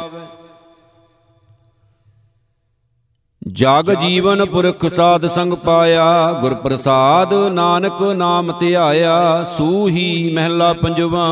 [3.48, 11.26] ਜਗ ਜੀਵਨ ਪੁਰਖ ਸਾਧ ਸੰਗ ਪਾਇਆ ਗੁਰ ਪ੍ਰਸਾਦ ਨਾਨਕ ਨਾਮ ਧਿਆਇਆ, ਸੂਹੀ ਮਹਿਲਾ ਪੰਜਵਾ।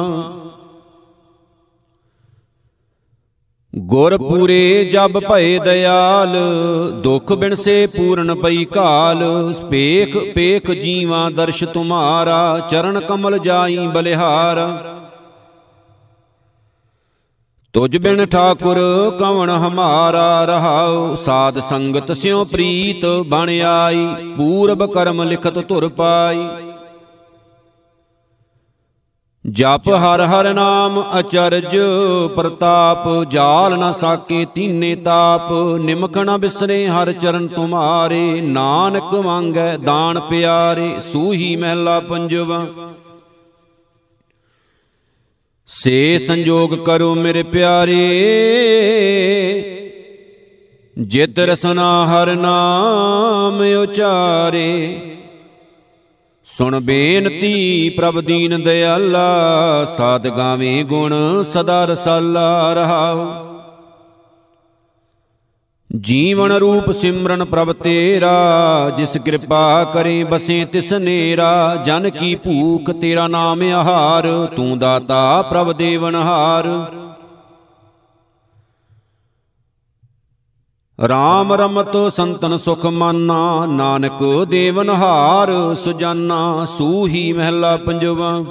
[3.76, 6.36] ਗੁਰ ਪੂਰੇ ਜਬ ਭਏ ਦਇਆਲ,
[7.04, 14.58] ਦੁਖ ਬਿਨਸੇ ਪੂਰਨ ਪਈ ਕਾਲ, ਸਪੇਖ ਪੇਖ ਜੀਵਾ ਦਰਸ਼ ਤੁਮਾਰਾ, ਚਰਨ ਕਮਲ ਜਾਈ ਬਲਿਹਾਰ।
[17.74, 18.78] ਤੁਜ ਬਿਨ ਠਾਕੁਰ
[19.20, 26.48] ਕਵਣ ਹਮਾਰਾ ਰਹਾਉ, ਸਾਧ ਸੰਗਤ ਸਿਉ ਪ੍ਰੀਤ ਬਣ ਆਈ, ਪੂਰਬ ਕਰਮ ਲਿਖਤ ਧੁਰ ਪਾਈ।
[29.46, 31.76] ਜਪ ਹਰ ਹਰ ਨਾਮ ਅਚਰਜ,
[32.36, 35.52] ਪ੍ਰਤਾਪ ਜਾਲ ਨਾ ਸਾਕੇ ਤੀਨੇ ਤਾਪ,
[35.82, 42.66] ਨਿਮਕ ਨ ਬਿਸਰੇ ਹਰ ਚਰਨ ਤੁਮਾਰੇ ਨਾਨਕ ਮੰਗੈ ਦਾਨ ਪਿਆਰੇ, ਸੂਹੀ ਮਹਿਲਾ ਪੰਜਵਾ।
[45.72, 48.00] ਸੇ ਸੰਜੋਗ ਕਰੋ ਮੇਰੇ ਪਿਆਰੇ।
[50.98, 54.98] ਜਿਤ ਰਸਨਾ ਹਰ ਨਾਮ ਉਚਾਰੇ।
[56.46, 59.28] ਸੁਣ ਬੇਨਤੀ ਪ੍ਰਭ ਦੀਨ ਦਿਆਲਾ,
[59.98, 63.49] ਸਾਧ ਗਾਵੇਂ ਗੁਣ ਸਦਾ ਰਸਾਲਾ ਰਹਾਉ।
[65.98, 73.28] ਜੀਵਨ ਰੂਪ ਸਿਮਰਨ ਪ੍ਰਭ ਤੇਰਾ, ਜਿਸ ਕਿਰਪਾ ਕਰੇ ਬਸੇ ਤਿਸ ਨੇਰਾ, ਜਨ ਕੀ ਭੂਖ ਤੇਰਾ
[73.28, 76.68] ਨਾਮ ਆਹਾਰ, ਤੂੰ ਦਾਤਾ ਪ੍ਰਭ ਦੇਵਨਹਾਰ
[81.08, 88.44] ਰਾਮ ਰਮਤ ਸੰਤਨ ਸੁਖ ਮਾਨਾ, ਨਾਨਕ ਦੇਵਨਹਾਰ ਸੁਜਾਨਾ, ਸੂਹੀ ਮਹਿਲਾ ਪੰਜਵਾ।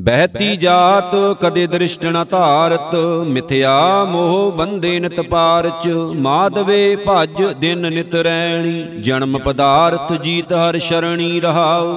[0.00, 2.94] ਬਹਿਤੀ ਜਾਤ ਕਦੇ ਦ੍ਰਿਸ਼ਟ ਨ ਧਾਰਤ,
[3.26, 11.40] ਮਿਥਿਆ ਮੋਹ ਬੰਦੇ ਨਿਤ ਪਾਰਚ, ਮਾਧਵੇ ਭਜ ਦਿਨ ਨਿਤ ਰੈਣੀ, ਜਨਮ ਪਦਾਰਥ ਜੀਤ ਹਰ ਸ਼ਰਣੀ
[11.40, 11.92] ਰਹਾਉ।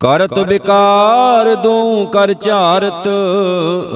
[0.00, 3.08] ਕਰਤ ਵਿਕਾਰ ਦੋ ਕਰ ਝਾਰਤ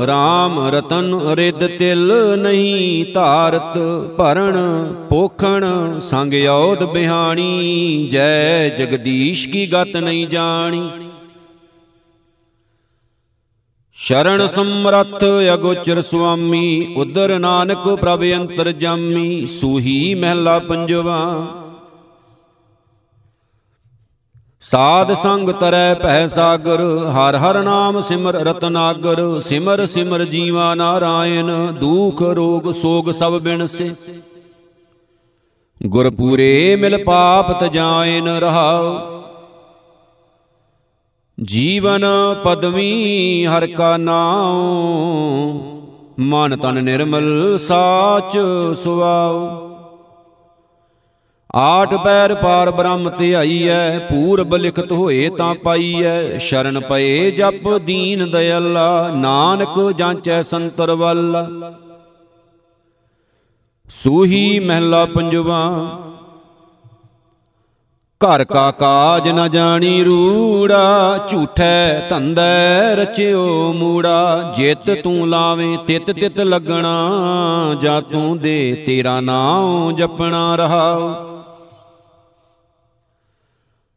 [0.05, 3.79] RAM ਰਤਨ ਰਿੱਧ ਤਿਲ ਨਹੀਂ ਧਾਰਤ।
[4.19, 4.57] ਭਰਣ
[5.11, 5.65] ਪੋਖਣ
[6.01, 10.91] ਸੰਗ ਔਦ ਬਿਹਾਣੀ। ਜੈ ਜਗਦੀਸ਼ ਕੀ ਗਤ ਨਹੀਂ ਜਾਣੀ।
[13.93, 21.47] ਸ਼ਰਣ ਸਮਰੱਥ ਅਗੋਚਰ ਸੁਆਮੀ। ਉਦਰ ਨਾਨਕ ਪ੍ਰਭ ਅੰਤਰ ਜਾਮੀ। ਸੂਹੀ ਮਹਿਲਾ ਪੰਜਵਾ।
[24.63, 32.23] ਸਾਧ ਸੰਗ ਤਰੈ ਭੈ ਸਾਗਰ, ਹਰ ਹਰ ਨਾਮ ਸਿਮਰ ਰਤਨਾਗਰ, ਸਿਮਰ ਸਿਮਰ ਜੀਵਾ ਨਾਰਾਇਣ, ਦੁਖ
[32.23, 33.95] ਰੋਗ ਸੋਗ ਸਭ ਬਿਨਸੇ।
[35.87, 39.23] ਗੁਰ ਪੂਰੇ ਮਿਲ ਪਾਪ ਤਜਾਇਨ ਰਹਾਉ।
[41.43, 42.05] ਜੀਵਨ
[42.45, 45.61] ਪਦਵੀ ਹਰ ਕਾ ਨਾਮ
[46.19, 48.39] ਮਨ ਤਨ ਨਿਰਮਲ ਸਾਚ
[48.77, 49.72] ਸੁਆਉ
[51.55, 59.11] ਆਠ ਪੈਰ ਪਾਰ ਬ੍ਰਹਮ ਧਿਆਈਐ, ਪੂਰਬ ਲਿਖਤ ਹੋਏ ਤਾਂ ਪਾਈਐ। ਸ਼ਰਨ ਪਏ ਜਪ ਦੀਨ ਦਇਆਲਾ,
[59.15, 61.37] ਨਾਨਕ ਜਾਂਚੈ ਸੰਤਰ ਵੱਲ।
[63.89, 65.67] ਸੂਹੀ ਮਹਿਲਾ ਪੰਜਵਾ,
[68.21, 76.39] ਘਰ ਕਾ ਕਾਜ ਨ ਜਾਣੀ ਰੂੜਾ, ਝੂਠੈ ਧੰਦੈ ਰਚਿਓ ਮੂੜਾ। ਜਿਤ ਤੂੰ ਲਾਵੇਂ, ਤਿਤ ਤਿਤ
[76.41, 76.95] ਲੱਗਣਾ,
[77.81, 81.32] ਜਾਂ ਤੂੰ ਦੇ ਤੇਰਾ ਨਾਮ ਜਪਣਾ ਰਹਾਓ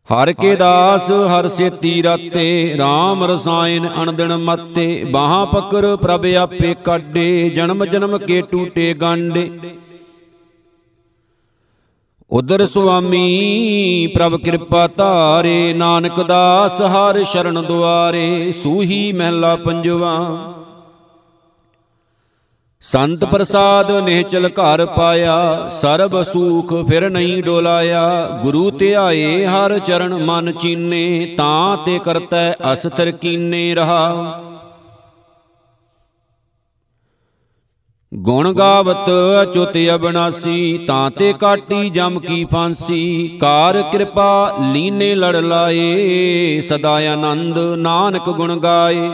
[0.08, 7.50] ਹਰ ਕੇ ਦਾਸ ਹਰ ਸੇਤੀ ਰਾਤੇ RAM ਰਸਾਇਨ ਅਣਦਿਨ ਮੱਤੇ, ਬਾਹਾਂ ਪਕਰ ਪ੍ਰਭ ਆਪੇ ਕਾਡੇ
[7.50, 9.50] ਜਨਮ ਜਨਮ ਕੇ ਟੂਟੇ ਗਾਂਡੇ।
[12.32, 20.18] ਉਦਰ ਸੁਆਮੀ ਪ੍ਰਭ ਕਿਰਪਾ ਧਾਰੇ, ਨਾਨਕ ਦਾਸ ਹਰ ਸ਼ਰਨ ਦੁਆਰੇ, ਸੂਹੀ ਮਹਿਲਾ ਪੰਜਵਾ।
[22.86, 30.52] ਸੰਤ ਪ੍ਰਸਾਦ ਨਿਹਚਲ ਘਰ ਪਾਇਆ, ਸਰਬ ਸੂਖ ਫਿਰ ਨਹੀਂ ਡੋਲਾਇਆ। ਗੁਰੂ ਧਿਆਏ ਹਰ ਚਰਨ ਮਨ
[30.52, 34.42] ਚੀਨੇ, ਤਾਂ ਤੇ ਕਰਤੈ ਅਸਥਰ ਕੀਨੇ ਰਹਾ।
[38.14, 39.10] ਗੁਣ ਗਾਵਤ
[39.42, 47.58] ਅਚੁਤ ਅਬਨਾਸੀ ਤਾਂ ਤੇ ਕਾਟੀ ਜਮ ਕੀ ਫਾਂਸੀ। ਕਾਰ ਕਿਰਪਾ ਲੀਨੇ ਲੜ ਲਾਏ, ਸਦਾ ਆਨੰਦ
[47.78, 49.10] ਨਾਨਕ ਗੁਣ ਗਾਏ।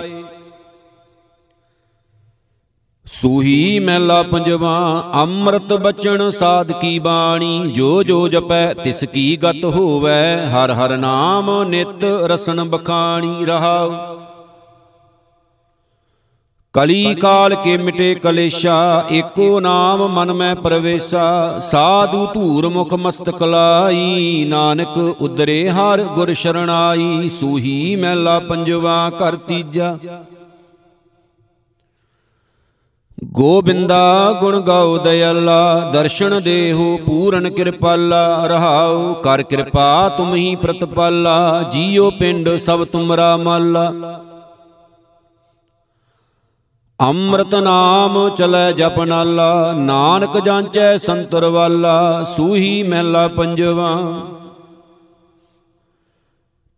[3.05, 10.49] ਸੂਹੀ ਮਹਿਲਾ ਪੰਜਵਾ, ਅੰਮ੍ਰਿਤ ਬਚਨ ਸਾਧ ਕੀ ਬਾਣੀ, ਜੋ ਜੋ ਜਪੈ ਤਿਸ ਕੀ ਗਤ ਹੋਵੈ,
[10.49, 13.91] ਹਰ ਹਰ ਨਾਮ ਨਿਤ ਰਸਨ ਬਖਾਣੀ ਰਹਾਉ।
[16.73, 24.45] ਕਲੀ ਕਾਲ ਕੇ ਮਿਟੇ ਕਲੇਸ਼ਾ, ਏਕੋ ਨਾਮ ਮਨ ਮੈਂ ਪ੍ਰਵੇਸ਼ਾ, ਸਾਧੂ ਧੂਰ ਮੁਖ ਮਸਤਕ ਲਾਈ,
[24.49, 29.97] ਨਾਨਕ ਉਦਰੇ ਹਰ ਗੁਰ ਸ਼ਰਣਾਈ, ਸੂਹੀ ਮਹਿਲਾ ਪੰਜਵਾ ਕਰ ਤੀਜਾ।
[33.23, 42.09] ਗੋਬਿੰਦਾ ਗੁਣ ਗਾਉ ਦਇਆਲਾ, ਦਰਸ਼ਨ ਦੇਹੋ ਪੂਰਨ ਕਿਰਪਾਲਾ ਰਹਾਉ ਕਰ ਕਿਰਪਾ ਤੁਮ ਹੀ ਪ੍ਰਤਪਾਲਾ ਜੀਉ
[42.09, 43.91] ਪਿੰਡ ਸਭ ਤੁਮਰਾ ਮਾਲਾ।
[46.99, 53.95] ਅੰਮ੍ਰਿਤ ਨਾਮ ਚਲੈ ਜਪ ਨਾਲਾ, ਨਾਨਕ ਜਾਂਚੈ ਸੰਤਰ ਵਾਲਾ, ਸੂਹੀ ਮਹਿਲਾ ਪੰਜਵਾ।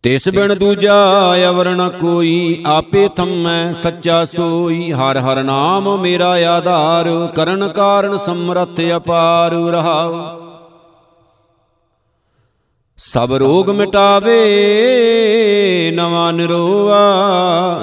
[0.03, 7.29] ਤਿਸ ਬਿਨ ਦੂਜਾ ਅਵਰ ਨ ਕੋਈ ਆਪੇ ਥੰਮੈ ਸੱਚਾ ਸੋਈ। ਹਰ ਹਰ ਨਾਮ ਮੇਰਾ ਆਧਾਰ।
[7.35, 10.21] ਕਰਨ ਕਾਰਨ ਸਮਰਥ ਅਪਾਰ ਰਹਾਉ।
[12.97, 14.41] ਸਭ ਰੋਗ ਮਿਟਾਵੇ
[15.95, 17.01] ਨਵਾਂ ਨਿਰੋਆ।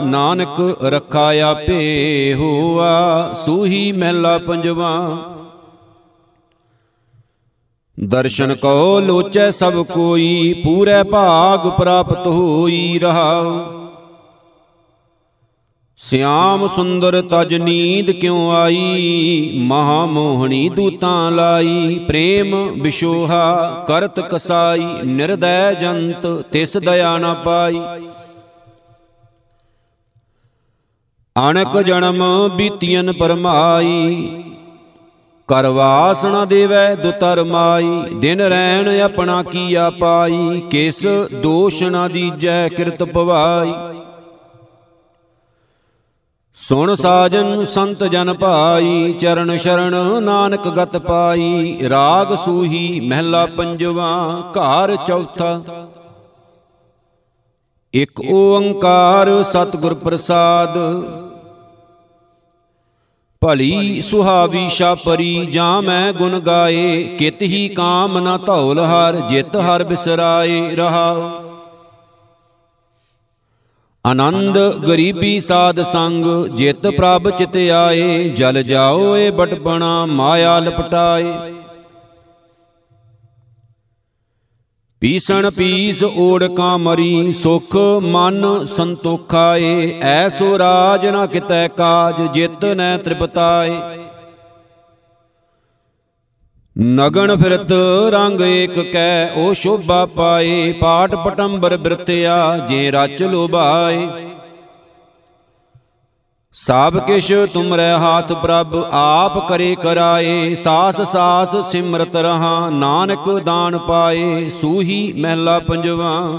[0.05, 5.19] ਨਾਨਕ ਰੱਖਾ ਆਪੇ ਹੋਆ। ਸੂਹੀ ਮਹਿਲਾ ਪੰਜਵਾ।
[8.09, 13.81] ਦਰਸ਼ਨ ਕੋ ਲੋਚੈ ਸਭ ਕੋਈ, ਪੂਰੇ ਭਾਗ ਪ੍ਰਾਪਤ ਹੋਈ ਰਹਾਉ
[15.97, 19.51] ਸਿਆਮ ਸੁੰਦਰ ਤਜ ਨੀਂਦ ਕਿਉ ਆਈ?
[19.57, 27.81] ਮਹਾ ਮੋਹਣੀ ਦੂਤਾਂ ਲਾਈ, ਪ੍ਰੇਮ ਵਿਸ਼ੋਹਾ ਕਰਤ ਕਸਾਈ, ਨਿਰਦੈ ਜੰਤ ਤਿਸ ਦਇਆ ਨ ਪਾਈ।
[31.51, 34.43] ਅਣਕ ਜਨਮ ਬੀਤੀਨ ਪਰਮਾਈ
[35.51, 41.07] ਕਰਵਾਸ ਨ ਦੇਵੈ ਦੁਤਰ ਮਾਈ, ਦਿਨ ਰੈਣ ਆਪਣਾ ਕੀਆ ਪਾਈ, ਕਿਸ
[41.43, 43.73] ਦੋਸ਼ ਨ ਦੀਜੈ ਕਿਰਤ ਪਵਾਈ।
[46.59, 54.11] ਸੁਣ ਸਾਜਨ ਸੰਤ ਜਨ ਭਾਈ, ਚਰਨ ਸ਼ਰਨ ਨਾਨਕ ਗਤ ਪਾਈ, ਰਾਗ ਸੂਹੀ ਮਹਿਲਾ ਪੰਜਵਾ,
[54.57, 55.61] ਘਰ ਚੌਥਾ।
[57.95, 60.79] ਇਕ ਓੰਕਾਰ ਸਤਿਗੁਰ ਪ੍ਰਸਾਦ
[63.43, 69.85] ਭਲੀ ਸੁਹਾਵੀ ਛਾਪਰੀ ਜਾਂ ਮੈਂ ਗੁਣ ਗਾਏ ਕਿਤ ਹੀ ਕਾਮ ਨਾ ਧੌਲ ਹਰ ਜਿਤ ਹਰ
[69.85, 71.15] ਬਿਸਰਾਏ ਰਹਾ।
[74.05, 81.33] ਆਨੰਦ ਗਰੀਬੀ ਸਾਧ ਸੰਗ ਜਿਤ ਪ੍ਰਭ ਚਿਤ ਆਏ ਜਲ ਜਾਓ ਏ ਬਟਪਣਾ ਮਾਇਆ ਲਪਟਾਏ।
[85.01, 92.97] ਪੀਸਣ ਪੀਸ ਓੜ ਕਾ ਮਰੀ, ਸੁਖ ਮਨ ਸੰਤੋਖਾਏ। ਐਸੋ ਰਾਜ ਨ ਕਿਤੈ ਕਾਜ, ਜਿਤ ਨੈ
[92.97, 93.73] ਤ੍ਰਿਪਤਾਏ।
[96.79, 97.73] ਨਗਣ ਫਿਰਤ
[98.11, 104.09] ਰੰਗ ਏਕ ਕੈ, ਉਹ ਸ਼ੋਭਾ ਪਾਏ। ਪਾਟ ਪਟੰਬਰ ਬਿਰਤਿਆ, ਜੇ ਰਚ ਲੋਭਾਏ।
[106.53, 114.49] ਸਭ ਕਿਛ ਤੁਮਰੇ ਹਾਥ ਪ੍ਰਭ, ਆਪ ਕਰੇ ਕਰਾਏ। ਸਾਸ ਸਾਸ ਸਿਮਰਤ ਰਹਾ, ਨਾਨਕ ਦਾਨ ਪਾਏ।
[114.49, 116.39] ਸੂਹੀ ਮਹਿਲਾ ਪੰਜਵਾ।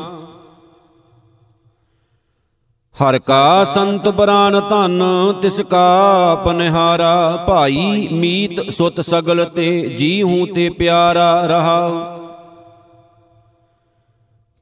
[2.95, 5.03] ਹਰ ਕਾ ਸੰਤ ਪ੍ਰਾਨ ਧਨ,
[5.41, 12.17] ਤਿਸ ਕਾ ਪਨਿਹਾਰਾ। ਭਾਈ ਮੀਤ ਸੁਤ ਸਗਲ ਤੇ ਜੀ ਹੂੰ ਤੇ ਪਿਆਰਾ ਰਹਾ।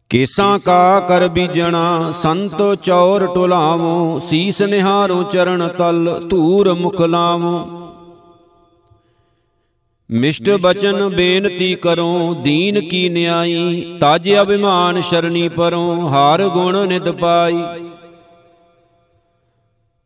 [0.10, 7.67] ਕੇਸਾਂ ਕਾ ਕਰ ਬੀਜਣਾ ਸੰਤ ਚੌਰ ਟੁਲਾਵੋ ਸੀਸ ਨਿਹਾਰੋ ਚਰਨ ਤਲ ਧੂਰ ਮੁਖ ਲਾਵੋ।
[10.10, 17.63] ਮਿਸ਼ਟ ਬਚਨ ਬੇਨਤੀ ਕਰੋ ਦੀਨ ਕੀ ਨਿਆਈ ਤਾਜ ਅਭਿਮਾਨ ਸ਼ਰਣੀ ਪਰੋ ਹਾਰ ਗੁਣ ਨਿਤ ਪਾਈ।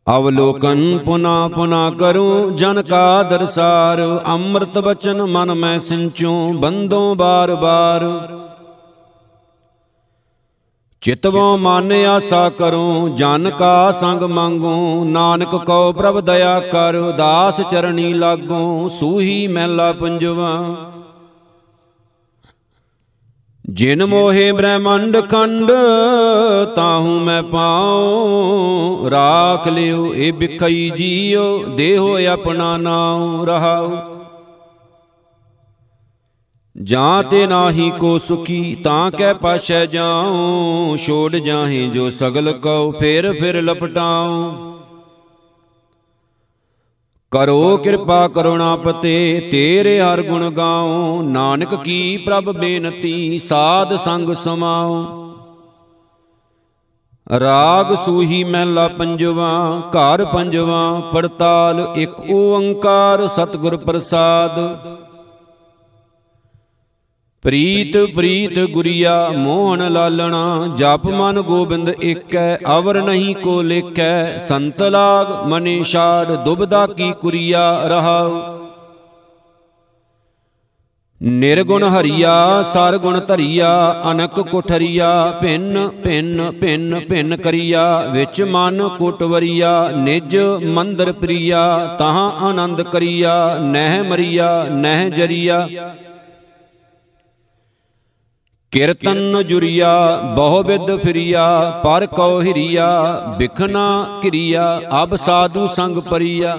[0.06, 8.10] ਅਵਲੋਕਨ ਪੁਨਾ ਪੁਨਾ ਕਰੂੰ ਜਨ ਕਾ ਦਰਸਾਰ। ਅੰਮ੍ਰਿਤ ਬਚਨ ਮਨ ਮੈਂ ਸਿੰਚੂ ਬੰਦੋਂ ਬਾਰ ਬਾਰ।
[11.04, 18.12] ਚਿਤਵੋ ਮਨ ਆਸਾ ਕਰੂੰ, ਜਨ ਕਾ ਸੰਗ ਮੰਗੂ, ਨਾਨਕ ਕਉ ਪ੍ਰਭ ਦਇਆ ਕਰ, ਦਾਸ ਚਰਣੀ
[18.12, 20.76] ਲਾਗੂ, ਸੂਹੀ ਮਹਿਲਾ ਪੰਜਵਾ।
[23.70, 25.72] ਜਿਨ ਮੋਹੇ ਬ੍ਰਹਮੰਡ ਖੰਡ,
[26.74, 33.90] ਤਾਹੂ ਮੈਂ ਪਾਉ, ਰਾਖ ਲਿਓ, ਇਹ ਬਿਖਈ ਜੀਓ, ਦੇਹੋ ਆਪਣਾ ਨਾਉ, ਰਹਾਉ।
[36.82, 43.32] ਜਾਂ ਤੇ ਨਾਹੀ ਕੋ ਸੁਖੀ ਤਾਂ ਕੈ ਪਾਛੈ ਜਾਉ। ਛੋੜ ਜਾਹੇ ਜੋ ਸਗਲ ਕਉ ਫੇਰ
[43.32, 44.52] ਫਿਰ ਲਪਟਾਉ।
[47.30, 55.04] ਕਰੋ ਕਿਰਪਾ ਕਰੁਣਾ ਪਤੇ ਤੇਰੇ ਹਰ ਗੁਣ ਗਾਉ। ਨਾਨਕ ਕੀ ਪ੍ਰਭ ਬੇਨਤੀ ਸਾਧ ਸੰਗ ਸਮਾਉ।
[57.40, 64.60] ਰਾਗ ਸੂਹੀ ਮਹਿਲਾ ਪੰਜਵਾ ਘਰ ਪੰਜਵਾ ਪੜਤਾਲ ਇੱਕ ਓੰਕਾਰ ਸਤਿਗੁਰ ਪ੍ਰਸਾਦ।
[67.44, 75.48] ਪ੍ਰੀਤ ਪ੍ਰੀਤ ਗੁਰੀਆ, ਮੋਹਨ ਲਾਲਣਾ, ਜਪ ਮਨ ਗੋਬਿੰਦ ਏਕੈ, ਅਵਰ ਨਹੀਂ ਕੋ ਲੇਖੈ, ਸੰਤ ਲਾਗ
[75.48, 78.42] ਮਨੇ ਛਾੜ, ਦੁਬਦਾ ਕੀ ਕੁਰੀਆ ਰਹਾਉ।
[81.22, 90.36] ਨਿਰਗੁਣ ਹਰੀਆ, ਸਰਗੁਣ ਧਰੀਆ, ਅਨਕ ਕੁਠਰੀਆ, ਭਿੰਨ ਭਿੰਨ ਭਿੰਨ ਭਿੰਨ ਕਰੀਆ, ਵਿੱਚ ਮਨ ਕੁਟਵਰੀਆ, ਨਿਜ
[90.64, 95.68] ਮੰਦਰ ਪ੍ਰੀਆ, ਤਹਾਂ ਆਨੰਦ ਕਰੀਆ, ਨਹਿ ਮਰੀਆ, ਨਹਿ ਜਰੀਆ।
[98.74, 99.90] ਕੀਰਤਨ ਜੁਰੀਆ,
[100.36, 102.86] ਬਹੁ ਵਿਦ ਫਿਰੀਆ, ਪਰ ਕਉ ਹਿਰੀਆ,
[103.38, 103.84] ਬਿਖਨਾ
[104.22, 106.58] ਕਿਰੀਆ ਅਬ ਸਾਧੂ ਸੰਗ ਪਰੀਆ।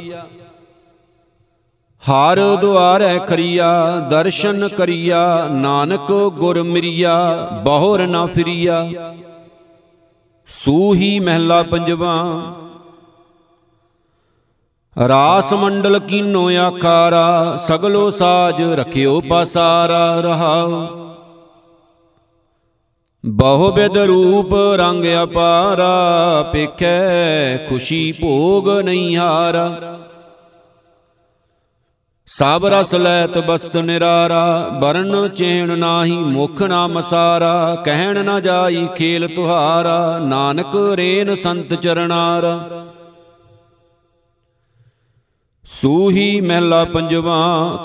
[2.04, 3.68] ਹਰ ਦੁਆਰੈ ਖਰੀਆ,
[4.10, 7.16] ਦਰਸ਼ਨ ਕਰੀਆ, ਨਾਨਕ ਗੁਰ ਮਿਰੀਆ,
[7.64, 9.14] ਬਹੁਰ ਨਾ ਫਿਰੀਆ।
[10.48, 12.16] ਸੂਹੀ ਮਹਿਲਾ ਪੰਜਵਾ,
[14.96, 20.88] ਰਾਸ ਮੰਡਲ ਕੀਨੋ ਆਕਾਰਾ ਸਗਲੋ ਸਾਜ ਰਖਿਓ ਪਾਸਾਰਾ ਰਹਾਉ।
[23.26, 30.00] ਬਹੁ ਬਿਦ ਰੂਪ ਰੰਗ ਅਪਾਰਾ ਪੇਖੈ ਖੁਸ਼ੀ ਭੋਗ ਨਹੀਂ ਹਾਰਾ
[32.28, 39.28] ਸਭ ਰਸ ਲੈਤ ਬਸਤ ਨਿਰਾਰਾ ਬਰਨ ਚੇਣ ਨਾਹੀ ਮੁਖ ਨਾ ਮਸਾਰਾ, ਕਹਿਣ ਨਾ ਜਾਈ ਖੇਲ
[39.28, 42.86] ਤੁਹਾਰਾ, ਨਾਨਕ ਰੇਨ ਸੰਤ ਚਰਨਾਰਾ।
[45.68, 47.38] ਸੂਹੀ ਮਹਿਲਾ ਪੰਜਵਾ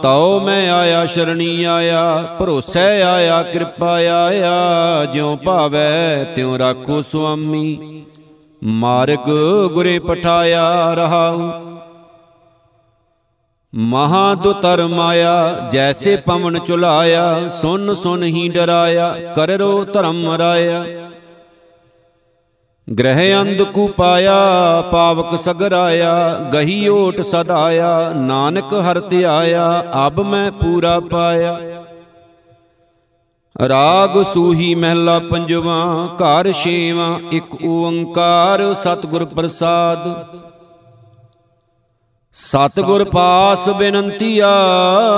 [0.02, 8.04] ਤਉ ਮੈਂ ਆਇਆ ਸ਼ਰਣੀ ਆਇਆ ਭਰੋਸੈ ਆਇਆ ਕਿਰਪਾ ਆਇਆ ਜਿਉ ਭਾਵੈ ਤਿਉ ਰਾਖੋ ਸੁਆਮੀ।
[8.64, 9.30] ਮਾਰਗ
[9.72, 11.50] ਗੁਰੇ ਪਠਾਇਆ ਰਹਾਉ।
[13.74, 20.84] ਮਹਾ ਦੁਤਰ ਮਾਇਆ ਜੈਸੇ ਪਵਨ ਚੁਲਾਇਆ ਸੁਨ ਸੁਨ ਹੀ ਡਰਾਇਆ ਕਰਰੋ ਧਰਮ ਰਾਇਆ।
[22.98, 24.34] ਗ੍ਰਹਿ ਅੰਧ ਕੂ ਪਾਇਆ,
[24.92, 31.58] ਪਾਵਕ ਸਗਰਾਇਆ ਗਹੀ ਓਟ ਸਦਾਇਆ ਨਾਨਕ ਹਰ ਧਿਆਇਆ ਅਬ ਮੈਂ ਪੂਰਾ ਪਾਇਆ।
[33.68, 40.08] ਰਾਗ ਸੂਹੀ ਮਹਿਲਾ ਪੰਜਵਾ, ਘਰ ਛੇਵਾਂ, ਇੱਕ ਓੰਕਾਰ ਸਤਿਗੁਰ ਪ੍ਰਸਾਦ।
[42.36, 44.50] ਸਤਿਗੁਰ ਪਾਸ ਬੇਨੰਤੀਆ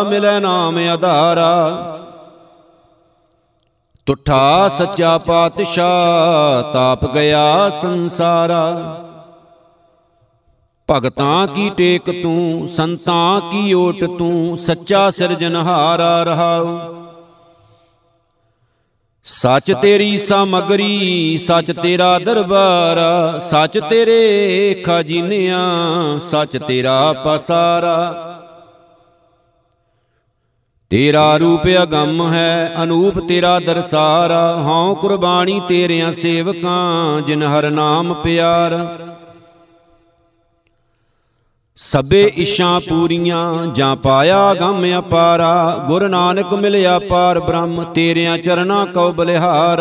[0.03, 1.99] ਮਿਲੈ ਨਾਮ ਆਧਾਰਾ।
[4.13, 8.97] ਤੁਠਾ ਸੱਚਾ ਪਾਤਸ਼ਾਹ ਤਾਪ ਗਿਆ ਸੰਸਾਰਾ।
[10.91, 16.95] ਭਗਤਾਂ ਕੀ ਟੇਕ ਤੂੰ, ਸੰਤਾਂ ਕੀ ਓਟ ਤੂੰ, ਸੱਚਾ ਸਿਰਜਨਹਾਰਾ ਰਹਾਉ
[19.25, 22.99] ਸੱਚ ਤੇਰੀ ਸਮਗਰੀ, ਸੱਚ ਤੇਰਾ ਦਰਬਾਰ,
[23.39, 28.13] ਸੱਚ ਤੇਰੇ ਖਜ਼ਾਨਿਆਂ, ਸੱਚ ਤੇਰਾ ਪਸਾਰਾ।
[30.93, 38.99] ਤੇਰਾ ਰੂਪ ਅਗੰਮ ਹੈ, ਅਨੂਪ ਤੇਰਾ ਦਰਸਾਰਾ। ਹਉ ਕੁਰਬਾਨੀ ਤੇਰਿਆਂ ਸੇਵਕਾਂ, ਜਿਨ ਹਰ ਨਾਮ ਪਿਆਰ।
[41.77, 49.13] ਸਭੇ ਇਸ਼ਾਂ ਪੂਰੀਆਂ, ਜਾਂ ਪਾਇਆ ਗਮ ਅਪਾਰਾ। ਗੁਰ ਨਾਨਕ ਮਿਲਿਆ ਪਾਰ ਬ੍ਰਹਮ, ਤੇਰਿਆਂ ਚਰਨਾ ਕਉ
[49.13, 49.79] ਬਲਿਹਾਰ।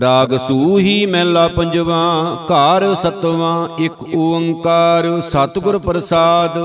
[0.00, 6.58] ਰਾਗ ਸੂਹੀ ਮਹਿਲਾ ਪੰਜਵਾ, ਘਰ ਸਤਵਾਂ, ਇੱਕ ਓੰਕਾਰ, ਸਤਿਗੁਰ ਪ੍ਰਸਾਦ।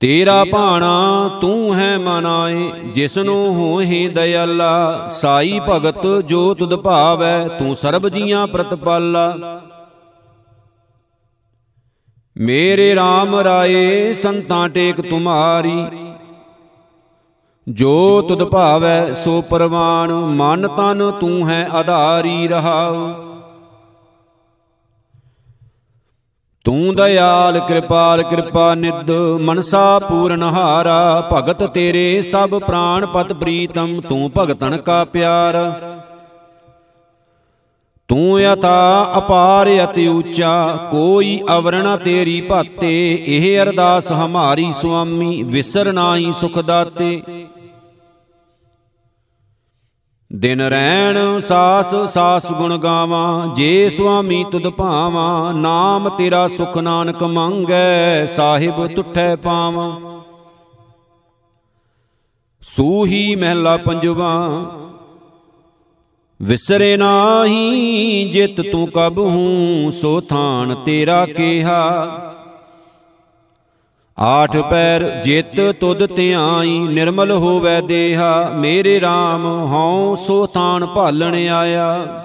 [0.00, 8.08] ਤੇਰਾ ਭਾਣਾ ਤੂੰ ਹੈ ਮਨਾਏ ਜਿਸਨੂੰ ਹੋਹੇ ਦਇਆਲਾ। ਸਾਈ ਭਗਤ ਜੋ ਤੁਧ ਭਾਵੈ ਤੂੰ ਸਰਬ
[8.08, 9.60] ਜੀਆਂ ਪ੍ਰਤਪਾਲਾ।
[12.36, 15.86] ਮੇਰੇ RAM ਰਾਏ ਸੰਤਾਂ ਟੇਕ ਤੁਮਾਰੀ।
[17.68, 23.14] ਜੋ ਤੁਧ ਭਾਵੈ ਸੋ ਪਰਵਾਨ। ਮਨ ਤਨ ਤੂੰ ਹੈ ਆਧਾਰੀ ਰਹਾਉ।
[26.66, 34.30] ਤੂੰ ਦਇਆਲ, ਕਿਰਪਾਲ, ਕਿਰਪਾ ਨਿਦ ਮਨਸਾ ਪੂਰਨ ਹਾਰਾ, ਭਗਤ ਤੇਰੇ ਸਭ ਪ੍ਰਾਨ ਪਤ ਪ੍ਰੀਤਮ, ਤੂੰ
[34.38, 35.54] ਭਗਤਨ ਕਾ ਪਿਆਰ।
[38.08, 46.32] ਤੂੰ ਯਥਾ ਅਪਾਰ ਅਤਿ ਉੱਚਾ, ਕੋਈ ਅਵਰਣਾ ਤੇਰੀ ਭਾਤੇ, ਇਹ ਅਰਦਾਸ ਹਮਾਰੀ ਸੁਆਮੀ, ਵਿਸਰ ਨਾਹੀ
[46.32, 47.22] ਸੁਖ ਦਾਤੇ।
[50.36, 58.26] ਦਿਨ ਰਹਿਣ ਸਾਸ ਸਾਸ ਗੁਣ ਗਾਵਾਂ, ਜੇ ਸੁਆਮੀ ਤੁਧ ਭਾਵਾਂ, ਨਾਮ ਤੇਰਾ ਸੁਖ ਨਾਨਕ ਮੰਗੈ,
[58.26, 60.20] ਸਾਹਿਬ ਤੁਠੈ ਪਾਵਾਂ।
[62.62, 64.34] ਸੂਹੀ ਮਹਿਲਾ ਪੰਜਵਾ,
[66.40, 71.82] ਵਿਸਰੇ ਨਾਹੀ, ਜਿਤ ਤੂੰ ਕਬ ਹੂੰ, ਸੋ ਥਾਨ ਤੇਰਾ ਕੀਹਾ।
[74.18, 82.22] ਆਠ ਪੈਰ ਜਿਤ ਤੁਧ ਧਿਆਈ, ਨਿਰਮਲ ਹੋਵੇ ਦੇਹਾ। ਮੇਰੇ RAM ਹਉ ਸੋ ਥਾਨ ਭਾਲਣ ਆਇਆ।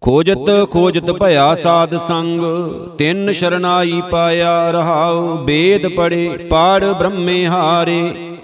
[0.00, 2.40] ਖੋਜਤ ਖੋਜਤ ਭਇਆ ਸਾਧ ਸੰਗ,
[2.98, 8.36] ਤਿੰਨ ਸ਼ਰਨਾਈ ਪਾਇਆ ਰਹਾਉ। ਵੇਦ ਪੜੇ ਪਾੜ ਬ੍ਰਹਮੇ ਹਾਰੇ।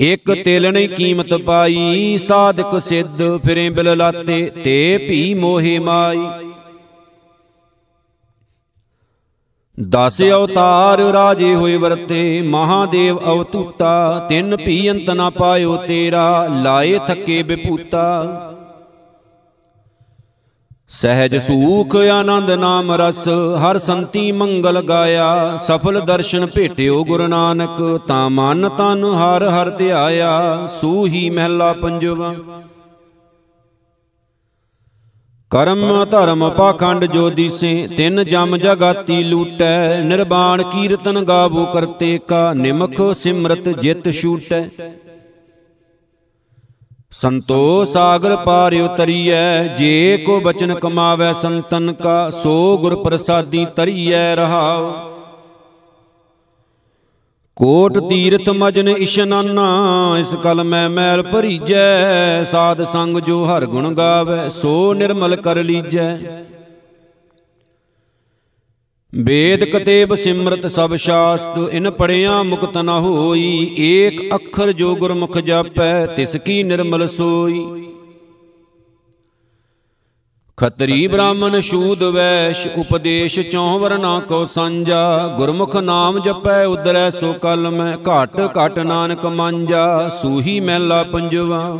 [0.00, 6.26] ਇਕ ਤਿਲ ਨਹੀਂ ਕੀਮਤ ਪਾਈ, ਸਾਧਕ ਸਿੱਧ ਫਿਰੇ ਬਿਲ ਲਾਤੇ ਤੇ ਭੀ ਮੋਹਿ ਮਾਈ।
[9.78, 17.42] ਦਸ ਅਵਤਾਰ ਰਾਜੇ ਹੋਏ ਵਰਤੇ, ਮਹਾਦੇਵ ਅਵਤੂਤਾ, ਤਿੰਨ ਭੀ ਅੰਤ ਨਾ ਪਾਇਓ ਤੇਰਾ, ਲਾਏ ਥੱਕੇ
[17.42, 18.44] ਬਿਪੂਤਾ।
[20.88, 23.28] ਸਹਿਜ ਸੂਖ, ਆਨੰਦ ਨਾਮ ਰਸ,
[23.62, 30.66] ਹਰ ਸੰਤੀ ਮੰਗਲ ਗਾਇਆ, ਸਫਲ ਦਰਸ਼ਨ ਭੇਟਿਓ ਗੁਰੂ ਨਾਨਕ, ਤਾਂ ਮਨ ਤਨ ਹਰ ਹਰ ਧਿਆਇਆ,
[30.80, 32.34] ਸੂਹੀ ਮਹਿਲਾ ਪੰਜਵਾ।
[35.50, 43.00] ਕਰਮ ਧਰਮ ਪਾਖੰਡ ਜੋ ਦੀਸੇ, ਤਿੰਨ ਜਮ ਜਗਾਤੀ ਲੂਟੈ, ਨਿਰਬਾਣ ਕੀਰਤਨ ਗਾਵੋ ਕਰਤੇ ਕਾ, ਨਿਮਖ
[43.16, 44.68] ਸਿਮਰਤ ਜਿਤ ਛੂਟੈ।
[47.10, 55.17] ਸੰਤੋ ਸਾਗਰ ਪਾਰ ਉਤਰੀਐ, ਜੇ ਕੋ ਬਚਨ ਕਮਾਵੇ ਸੰਤਨ ਕਾ, ਸੋ ਗੁਰ ਪ੍ਰਸਾਦੀ ਤਰੀਐ ਰਹਾਉ।
[57.58, 59.64] ਕੋਟ ਤੀਰਥ ਮਜਨ ਇਸ਼ਨਾਨਾ
[60.18, 66.18] ਇਸ ਕਲ ਮੈਂ ਮੈਲ ਭਰੀਜੈ ਸਾਧ ਸੰਗ ਜੋ ਹਰ ਗੁਣ ਗਾਵੇ ਸੋ ਨਿਰਮਲ ਕਰ ਲੀਜੈ।
[69.14, 76.06] ਵੇਦ ਕਤੇਬ ਸਿਮਰਤ ਸਭ ਸ਼ਾਸਤ ਇਨ ਪੜਿਆ ਮੁਕਤ ਨ ਹੋਈ ਏਕ ਅੱਖਰ ਜੋ ਗੁਰਮੁਖ ਜਾਪੈ
[76.06, 77.87] ਤਿਸ ਕੀ ਨਿਰਮਲ ਸੋਈ।
[80.58, 87.70] ਖਤਰੀ ਬ੍ਰਾਹਮਣ ਸ਼ੂਦ ਵੈਸ਼ ਉਪਦੇਸ਼ ਚੌ ਵਰਨਾ ਕੋ ਸੰਜਾ ਗੁਰਮੁਖ ਨਾਮ ਜਪੈ ਉਦਰੈ ਸੋ ਕਲ
[87.70, 91.78] ਮੈਂ ਘਟ ਘਟ ਨਾਨਕ ਮੰਜਾ। ਸੂਹੀ ਮਹਿਲਾ ਪੰਜਵਾ।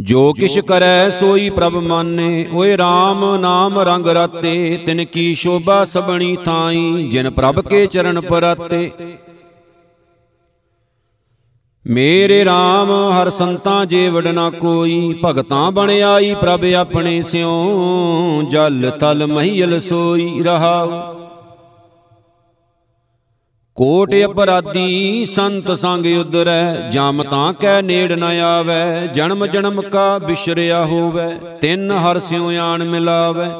[0.00, 6.36] ਜੋ ਕਿਛ ਕਰੈ ਸੋਈ ਪ੍ਰਭ ਮਾਨੇ। ਓਏ RAM ਨਾਮ ਰੰਗ ਰਾਤੇ। ਤਿਨ ਕੀ ਸ਼ੋਭਾ ਸਬਣੀ
[6.36, 8.90] ਥਾਈ। ਜਿਨ ਪ੍ਰਭ ਕੇ ਚਰਨ ਪਰਾਤੇ।
[11.90, 19.80] ਮੇਰੇ RAM ਹਰ ਸੰਤਾਂ ਜੇ ਵਡਨਾ ਕੋਈ, ਭਗਤਾਂ ਬਣਾਈ ਪ੍ਰਭ ਆਪਣੇ ਸਿਉ। ਜਲ ਤਲ ਮਹੀਲ
[19.80, 20.90] ਸੋਈ ਰਹਾਉ।
[23.74, 30.84] ਕੋਟ ਅਪਰਾਧੀ ਸੰਤ ਸੰਗ ਉਦਰੈ ਜਮ ਤਾਂ ਕੈ ਨੇੜ ਨ ਆਵੈ। ਜਨਮ ਜਨਮ ਕਾ ਬਿਸ਼ਰਿਆ
[30.84, 33.50] ਹੋਵੈ, ਤਿੰਨ ਹਰ ਸਿਉ ਆਣ ਮਿਲਾਵੈ।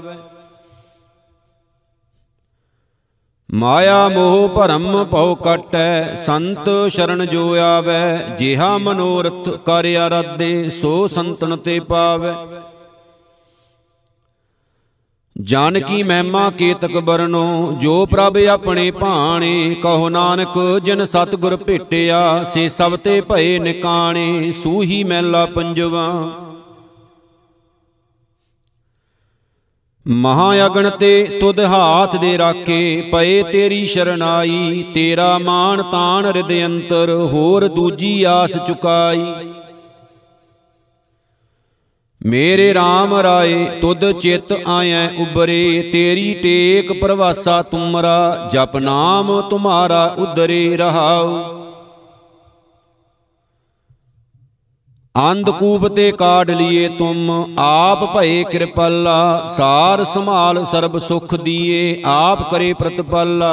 [3.55, 11.57] ਮਾਇਆ ਮੋਹ ਭਰਮ ਭਉ ਕਟੈ, ਸੰਤ ਸ਼ਰਨ ਜੋ ਆਵੈ, ਜਿਹਾ ਮਨੋਰਥ ਕਰ ਅਰਾਧੇ ਸੋ ਸੰਤਨ
[11.57, 12.35] ਤੇ ਪਾਵੈ।
[15.37, 22.69] ਜਨ ਕੀ ਮਹਿਮਾ ਕੇਤਕ ਬਰਨੋ ਜੋ ਪ੍ਰਭ ਆਪਣੇ ਭਾਣੇ, ਕਹੋ ਨਾਨਕ ਜਿਨ ਸਤਗੁਰ ਭੇਟਿਆ, ਸੇ
[22.69, 26.09] ਸਭ ਤੇ ਭਏ ਨਿਕਾਣੇ, ਸੂਹੀ ਮਹਿਲਾ ਪੰਜਵਾ।
[30.09, 37.11] ਮਹਾ ਅਗਣ ਤੇ ਤੁਧ ਹਾਥ ਦੇ ਰਾਖੇ, ਪਏ ਤੇਰੀ ਸ਼ਰਨਾਈ ਤੇਰਾ ਮਾਨ ਤਾਣ ਹਿਰਦੇ ਅੰਤਰ
[37.11, 39.25] ਹੋਰ ਦੂਜੀ ਆਸ ਚੁਕਾਈ।
[42.27, 50.77] ਮੇਰੇ RAM ਰਾਏ, ਤੁਧ ਚਿਤ ਆਇਐ ਉਬਰੇ ਤੇਰੀ ਟੇਕ ਪ੍ਰਵਾਸਾ ਤੁਮਰਾ, ਜਪ ਨਾਮ ਤੁਮਾਰਾ ਉਦਰੇ
[50.77, 51.66] ਰਹਾਉ।
[55.19, 62.73] ਅੰਧਕੂਪ ਤੇ ਕਾਢ ਲਿਏ ਤੁਮ, ਆਪ ਭਏ ਕਿਰਪਾਲਾ, ਸਾਰ ਸੰਭਾਲ ਸਰਬ ਸੁਖ ਦੀਏ, ਆਪ ਕਰੇ
[62.73, 63.53] ਪ੍ਰਤਪਾਲਾ।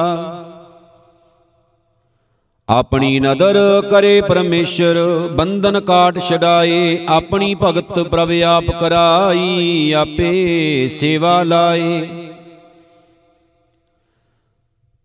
[2.70, 3.58] ਆਪਣੀ ਨਦਰ
[3.92, 4.96] ਕਰੇ ਪਰਮੇਸ਼ਰ,
[5.32, 12.02] ਬੰਧਨ ਕਾਟ ਛਡਾਏ, ਆਪਣੀ ਭਗਤ ਪ੍ਰਭ ਆਪ ਕਰਾਈ, ਆਪੇ ਸੇਵਾ ਲਾਏ।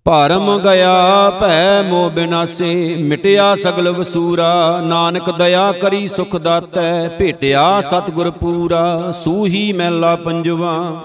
[0.08, 8.30] ਭਰਮ ਗਿਆ ਭੈ ਮੋ ਬਿਨਾਸੇ, ਮਿਟਿਆ ਸਗਲ ਵਸੂਰਾ। ਨਾਨਕ ਦਇਆ ਕਰੀ ਸੁਖ ਦਾਤੈ, ਭੇਟਿਆ ਸਤਿਗੁਰ
[8.30, 11.02] ਪੂਰਾ, ਸੂਹੀ ਮੈਲਾ ਪੰਜਵਾ।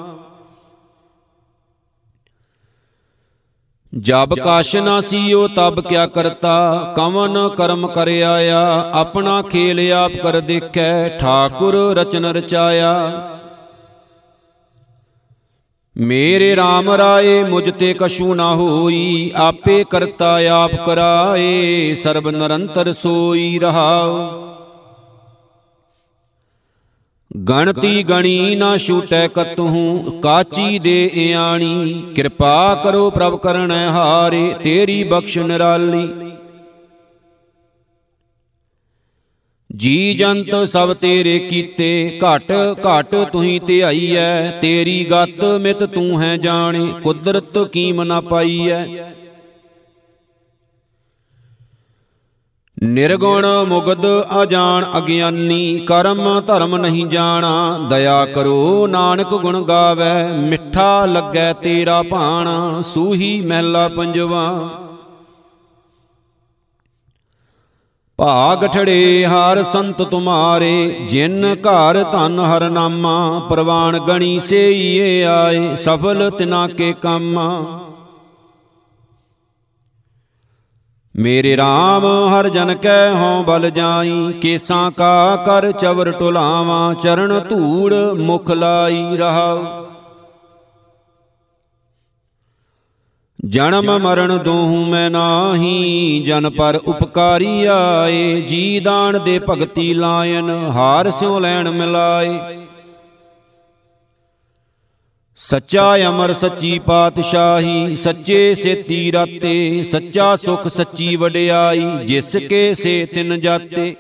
[3.93, 10.39] ਜਬ ਕਾਸ਼ ਨਾ ਸੀਓ, ਤਬ ਕਿਆ ਕਰਤਾ। ਕਵਨ ਕਰਮ ਕਰ ਆਇਆ, ਆਪਣਾ ਖੇਲ ਆਪ ਕਰ
[10.39, 12.93] ਦੇਖੈ, ਠਾਕੁਰ ਰਚਨ ਰਚਾਇਆ।
[15.97, 23.59] ਮੇਰੇ RAM ਰਾਏ, ਮੁਝ ਤੇ ਕਛੂ ਨਾ ਹੋਈ, ਆਪੇ ਕਰਤਾ ਆਪ ਕਰਾਏ, ਸਰਬ ਨਿਰੰਤਰ ਸੋਈ
[23.59, 24.43] ਰਹਾਉ।
[27.49, 35.37] ਗਣਤੀ ਗਣੀ ਨਾ ਛੂਟੈ ਕਤਹੂ, ਕਾਚੀ ਦੇ ਇਆਣੀ, ਕਿਰਪਾ ਕਰੋ ਪ੍ਰਭ ਕਰਣੈ ਹਾਰੇ, ਤੇਰੀ ਬਖਸ਼
[35.37, 36.09] ਨਿਰਾਲੀ।
[39.75, 46.93] ਜੀ ਜੰਤ ਸਭ ਤੇਰੇ ਕੀਤੇ, ਘਟ ਘਟ ਤੁਹੀ ਧਿਆਈਐ, ਤੇਰੀ ਗਤ ਮਿਤ ਤੂੰ ਹੈ ਜਾਣੇ,
[47.03, 48.85] ਕੁਦਰਤ ਕੀਮ ਨਾ ਪਾਈਐ।
[52.83, 54.05] ਨਿਰਗੁਣ ਮੁਗਦ
[54.43, 62.81] ਅਜਾਣ ਅਗਿਆਨੀ, ਕਰਮ ਧਰਮ ਨਹੀਂ ਜਾਣਾ, ਦਇਆ ਕਰੋ ਨਾਨਕ ਗੁਣ ਗਾਵੇ, ਮਿੱਠਾ ਲੱਗੈ ਤੇਰਾ ਭਾਣਾ,
[62.81, 64.82] ਸੂਹੀ ਮਹਿਲਾ ਪੰਜਵਾ।
[68.17, 76.29] ਭਾਗ ਠੜੇ ਹਰ ਸੰਤ ਤੁਮਾਰੇ, ਜਿਨ ਘਰ ਧਨ ਹਰ ਨਾਮਾ, ਪ੍ਰਵਾਨ ਗਣੀ ਸੇਈਏ ਆਏ, ਸਫਲ
[76.29, 77.79] ਤਿਨਾ ਕੇ ਕੰਮਾ।
[81.15, 87.93] ਮੇਰੇ RAM ਹਰ ਜਨ ਕੈ ਹਉ ਬਲ ਜਾਈ, ਕੇਸਾਂ ਕਾ ਕਰ ਚਵਰ ਟੁਲਾਵਾਂ, ਚਰਨ ਧੂੜ
[88.19, 89.85] ਮੁਖ ਲਾਈ ਰਹਾਉ।
[93.49, 101.11] ਜਨਮ ਮਰਨ ਦੋਹੂ ਮੈਂ ਨਾਹੀ, ਜਨ ਪਰ ਉਪਕਾਰੀ ਆਏ, ਜੀ ਦਾਨ ਦੇ ਭਗਤੀ ਲਾਇਨ, ਹਾਰ
[101.11, 102.39] ਸਿਉ ਲੈਣ ਮਿਲਾਏ।
[105.35, 113.41] ਸੱਚਾ ਅਮਰ, ਸੱਚੀ ਪਾਤਸ਼ਾਹੀ, ਸੱਚੇ ਸੇਤੀ ਰਾਤੇ, ਸੱਚਾ ਸੁਖ, ਸੱਚੀ ਵਡਿਆਈ, ਜਿਸ ਕੇ ਸੇ ਤਿਨ
[113.41, 113.95] ਜਾਤੇ।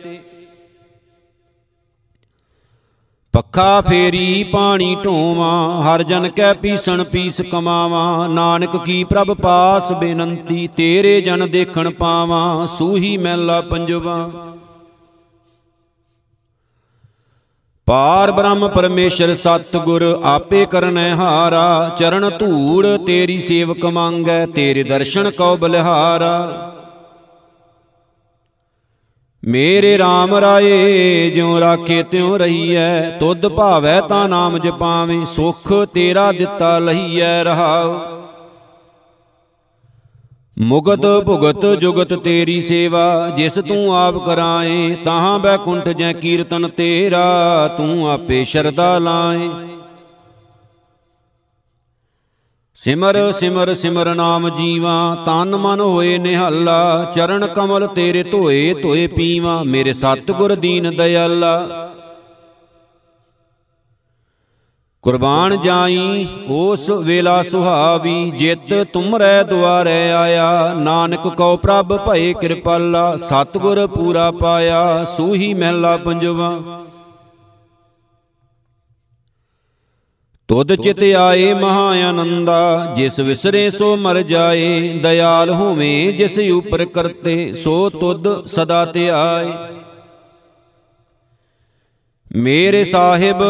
[3.33, 10.67] ਪੱਖਾ ਫੇਰੀ ਪਾਣੀ ਢੋਵਾਂ, ਹਰ ਜਨ ਕੈ ਪੀਸਣ ਪੀਸ ਕਮਾਵਾਂ। ਨਾਨਕ ਕੀ ਪ੍ਰਭ ਪਾਸ ਬੇਨੰਤੀ,
[10.67, 14.29] ਤੇਰੇ ਜਨ ਦੇਖਣ ਪਾਵਾਂ, ਸੂਹੀ ਮੈਲਾ ਪੰਜਵਾ।
[17.87, 25.57] ਪਾਰ ਬ੍ਰਹਮ ਪਰਮੇਸ਼ਰ ਸਤਿਗੁਰ, ਆਪੇ ਕਰਨੈ ਹਾਰਾ। ਚਰਨ ਧੂੜ ਤੇਰੀ ਸੇਵਕ ਮੰਗੈ, ਤੇਰੇ ਦਰਸ਼ਨ ਕਉ
[25.57, 26.75] ਬਲਿਹਾਰਾ।
[29.45, 36.79] ਮੇਰੇ RAM ਰਾਏ ਜਿਉ ਰਾਖੇ ਤਿਉ ਰਹੀਐ, ਤੁਧ ਭਾਵੈ ਤਾਂ ਨਾਮ ਜਪਾਵੇਂ, ਸੁਖ ਤੇਰਾ ਦਿੱਤਾ
[36.79, 37.99] ਲਹੀਐ ਰਹਾਉ।
[40.59, 48.11] ਮੁਗਤ ਭੁਗਤ ਜੁਗਤ ਤੇਰੀ ਸੇਵਾ, ਜਿਸ ਤੂੰ ਆਪ ਕਰਾਏ, ਤਾਹਾਂ ਬੈਕੁੰਠ ਜੈ ਕੀਰਤਨ ਤੇਰਾ, ਤੂੰ
[48.11, 49.49] ਆਪੇ ਸ਼ਰਦਾ ਲਾਏ।
[52.83, 59.63] ਸਿਮਰ ਸਿਮਰ ਸਿਮਰ ਨਾਮ ਜੀਵਾ, ਤਨ ਮਨ ਹੋਏ ਨਿਹਾਲਾ, ਚਰਨ ਕਮਲ ਤੇਰੇ ਧੋਏ ਧੋਏ ਪੀਵਾ,
[59.63, 61.89] ਮੇਰੇ ਸਤਿਗੁਰ ਦੀਨ ਦਇਆਲਾ।
[65.01, 73.87] ਕੁਰਬਾਨ ਜਾਈ, ਉਸ ਵੇਲਾ ਸੁਹਾਵੀ, ਜਿਤ ਤੁਮਰੈ ਦੁਆਰੇ ਆਇਆ। ਨਾਨਕ ਕਉ ਪ੍ਰਭ ਭਏ ਕਿਰਪਾਲਾ, ਸਤਿਗੁਰ
[73.87, 76.83] ਪੂਰਾ ਪਾਇਆ, ਸੂਹੀ ਮਹਿਲਾ ਪੰਜਵਾ।
[80.47, 87.53] ਤੁਧ ਚਿਤ ਆਏ ਮਹਾ ਆਨੰਦਾ ਜਿਸ ਵਿਸਰੇ ਸੋ ਮਰ ਜਾਏ, ਦਇਆਲ ਹੋਵੇਂ ਜਿਸ ਉਪਰ ਕਰਤੇ,
[87.53, 89.51] ਸੋ ਤੁਧ ਸਦਾ ਤੇ ਆਏ।
[92.35, 93.43] ਮੇਰੇ ਸਾਹਿਬ,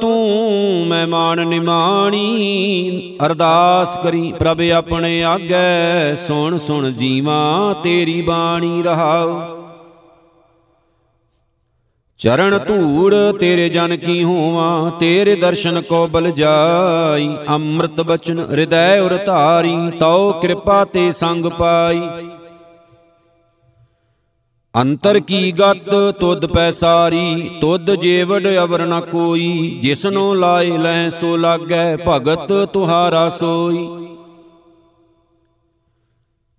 [0.00, 9.61] ਤੂੰ ਮਹਿਮਾਨ ਨਿਮਾਣੀ, ਅਰਦਾਸ ਕਰੀ ਪ੍ਰਭ ਆਪਣੇ ਆਗੇ, ਸੁਣ ਸੁਣ ਜੀਵਾ ਤੇਰੀ ਬਾਣੀ ਰਹਾਉ।
[12.22, 19.16] ਚਰਨ ਧੂੜ ਤੇਰੇ ਜਨ ਕੀ ਹੋਵਾਂ, ਤੇਰੇ ਦਰਸ਼ਨ ਕੋ ਬਲ ਜਾਈ। ਅੰਮ੍ਰਿਤ ਬਚਨ ਹਿਰਦੈ ਉਰ
[19.26, 22.00] ਧਾਰੀ, ਤਉ ਕਿਰਪਾ ਤੇ ਸੰਗ ਪਾਈ।
[24.74, 31.36] ਅੰਤਰ ਕੀ ਗਤ, ਤੁਧ ਪੈ ਸਾਰੀ, ਤੁਧ ਜੇਵੜ ਅਵਰ ਨ ਕੋਈ। ਜਿਸਨੂੰ ਲਾਏ ਲੈ ਸੋ
[31.36, 33.86] ਲਾਗੈ, ਭਗਤ ਤੁਹਾਰਾ ਸੋਈ।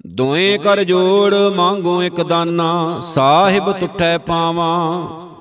[0.07, 5.32] ਦੋਏ ਕਰ ਜੋੜ, ਮੰਗੋ ਇੱਕ ਦਾਨਾ, ਸਾਹਿਬ ਤੁਠੈ ਪਾਵਾਂ।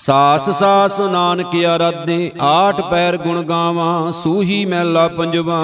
[0.00, 5.58] ਸਾਸ ਸਾਸ ਨਾਨਕ ਆਰਾਧੇ ਆਠ ਪੈਰ ਗੁਣ ਗਾਵਾਂ, ਸੂਹੀ ਮੈਲਾ ਪੰਜਵਾ।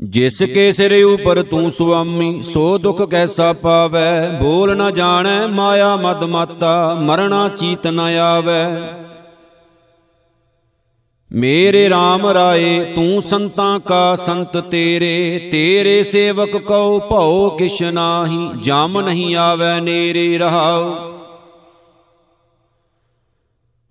[0.00, 4.28] ਜਿਸ ਕੇ ਸਿਰ ਉਪਰ ਤੂੰ ਸੁਆਮੀ, ਸੋ ਦੁਖ ਕੈਸਾ ਪਾਵੈ?
[4.40, 8.92] ਬੋਲ ਨ ਜਾਣੈ, ਮਾਇਆ ਮਦ ਮਾਤਾ, ਮਰਣਾ ਚੀਤ ਨ ਆਵੈ।
[11.32, 19.00] ਮੇਰੇ RAM ਰਾਏ, ਤੂੰ ਸੰਤਾਂ ਕਾ ਸੰਤ ਤੇਰੇ ਤੇਰੇ ਸੇਵਕ ਕਉ, ਭਉ ਕਿਛ ਨਾਹੀ, ਜਮ
[19.00, 21.12] ਨਹੀਂ ਆਵੈ ਨੇਰੇ ਰਹਾਉ।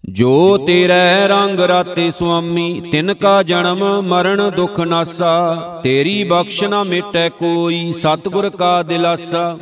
[0.10, 7.30] ਜੋ ਤੇਰੇ ਰੰਗ ਰਾਤੇ ਸੁਆਮੀ, ਤਿਨ ਕਾ ਜਨਮ ਮਰਨ ਦੁਖ ਨਾਸਾ, ਤੇਰੀ ਬਖਸ਼ ਨਾ ਮਿਟੈ
[7.30, 9.58] ਕੋਈ, ਸਤਿਗੁਰ ਕਾ ਦਿਲਾਸਾ।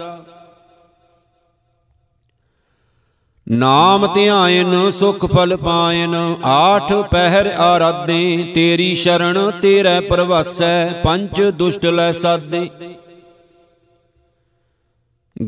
[3.52, 12.12] ਨਾਮ ਧਿਆਇਨ, ਸੁਖ ਫਲ ਪਾਇਨ, ਆਠ ਪਹਿਰ ਆਰਾਧੇ, ਤੇਰੀ ਸ਼ਰਣ ਤੇਰੇ ਪ੍ਰਵਾਸੈ, ਪੰਜ ਦੁਸ਼ਟ ਲੈ
[12.12, 12.70] ਸਾਦੇ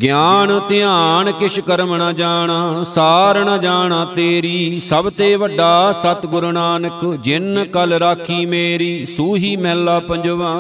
[0.02, 7.06] ਗਿਆਨ ਧਿਆਨ, ਕਿਛ ਕਰਮ ਨ ਜਾਣਾ, ਸਾਰ ਨ ਜਾਣਾ ਤੇਰੀ, ਸਭ ਤੇ ਵੱਡਾ ਸਤਿਗੁਰ ਨਾਨਕ,
[7.22, 10.54] ਜਿਨ ਕਲ ਰਾਖੀ ਮੇਰੀ, ਸੂਹੀ ਮਹਿਲਾ ਪੰਜਵਾ।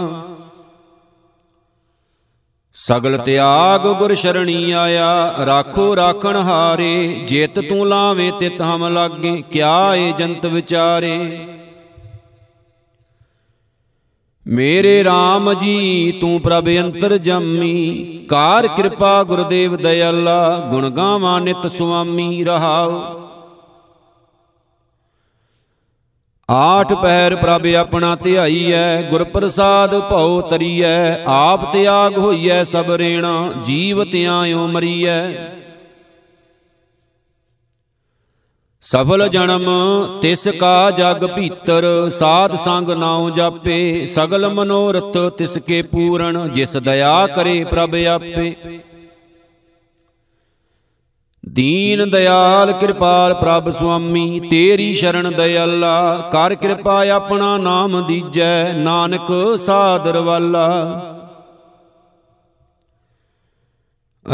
[2.87, 9.95] ਸਗਲ ਤਿਆਗ ਗੁਰ ਸ਼ਰਣੀ ਆਇਆ ਰਾਖੋ ਰਾਖਣ ਹਾਰੇ ਜਿਤ ਤੂੰ ਲਾਵੇਂ ਤਿਤ ਹਮ ਲਾਗੇ ਕਿਆ
[9.95, 11.47] ਏ ਜੰਤ ਵਿਚਾਰੇ।
[14.47, 22.43] ਮੇਰੇ RAM ਜੀ ਤੂੰ ਪ੍ਰਭ ਅੰਤਰ ਜੰਮੀ। ਕਾਰ ਕਿਰਪਾ ਗੁਰਦੇਵ ਦਇਆਲਾ ਗੁਣ ਗਾਵਾਂ ਨਿਤ ਸੁਆਮੀ
[22.43, 23.21] ਰਹਾਉ
[26.49, 34.03] ਆਠ ਪਹਿਰ ਪ੍ਰਭ ਆਪਣਾ ਧਿਆਈਐ ਗੁਰ ਪ੍ਰਸਾਦ ਭਉ ਤਰੀਐ, ਆਪ ਤਿਆਗ ਹੋਈਐ ਸਭ ਰੇਣਾ, ਜੀਵ
[34.03, 35.21] ਤਿਆਇਓ ਮਰੀਐ।
[38.83, 39.65] ਸਫਲ ਜਨਮ,
[40.21, 47.27] ਤਿਸ ਕਾ ਜਗ ਭੀਤਰ, ਸਾਧ ਸੰਗ ਨਾਉ ਜਾਪੇ, ਸਗਲ ਮਨੋਰਥ ਤਿਸ ਕੇ ਪੂਰਨ, ਜਿਸ ਦਇਆ
[47.27, 48.55] ਕਰੇ ਪ੍ਰਭ ਆਪੇ।
[51.53, 60.17] ਦੀਨ ਦਿਆਲ ਕਿਰਪਾਲ ਪ੍ਰਭ ਸੁਆਮੀ, ਤੇਰੀ ਸ਼ਰਨ ਦਇਆਲਾ ਕਰ ਕਿਰਪਾ ਆਪਣਾ ਨਾਮ ਦੀਜੈ, ਨਾਨਕ ਸਾਦਰ
[60.17, 60.67] ਵਾਲਾ।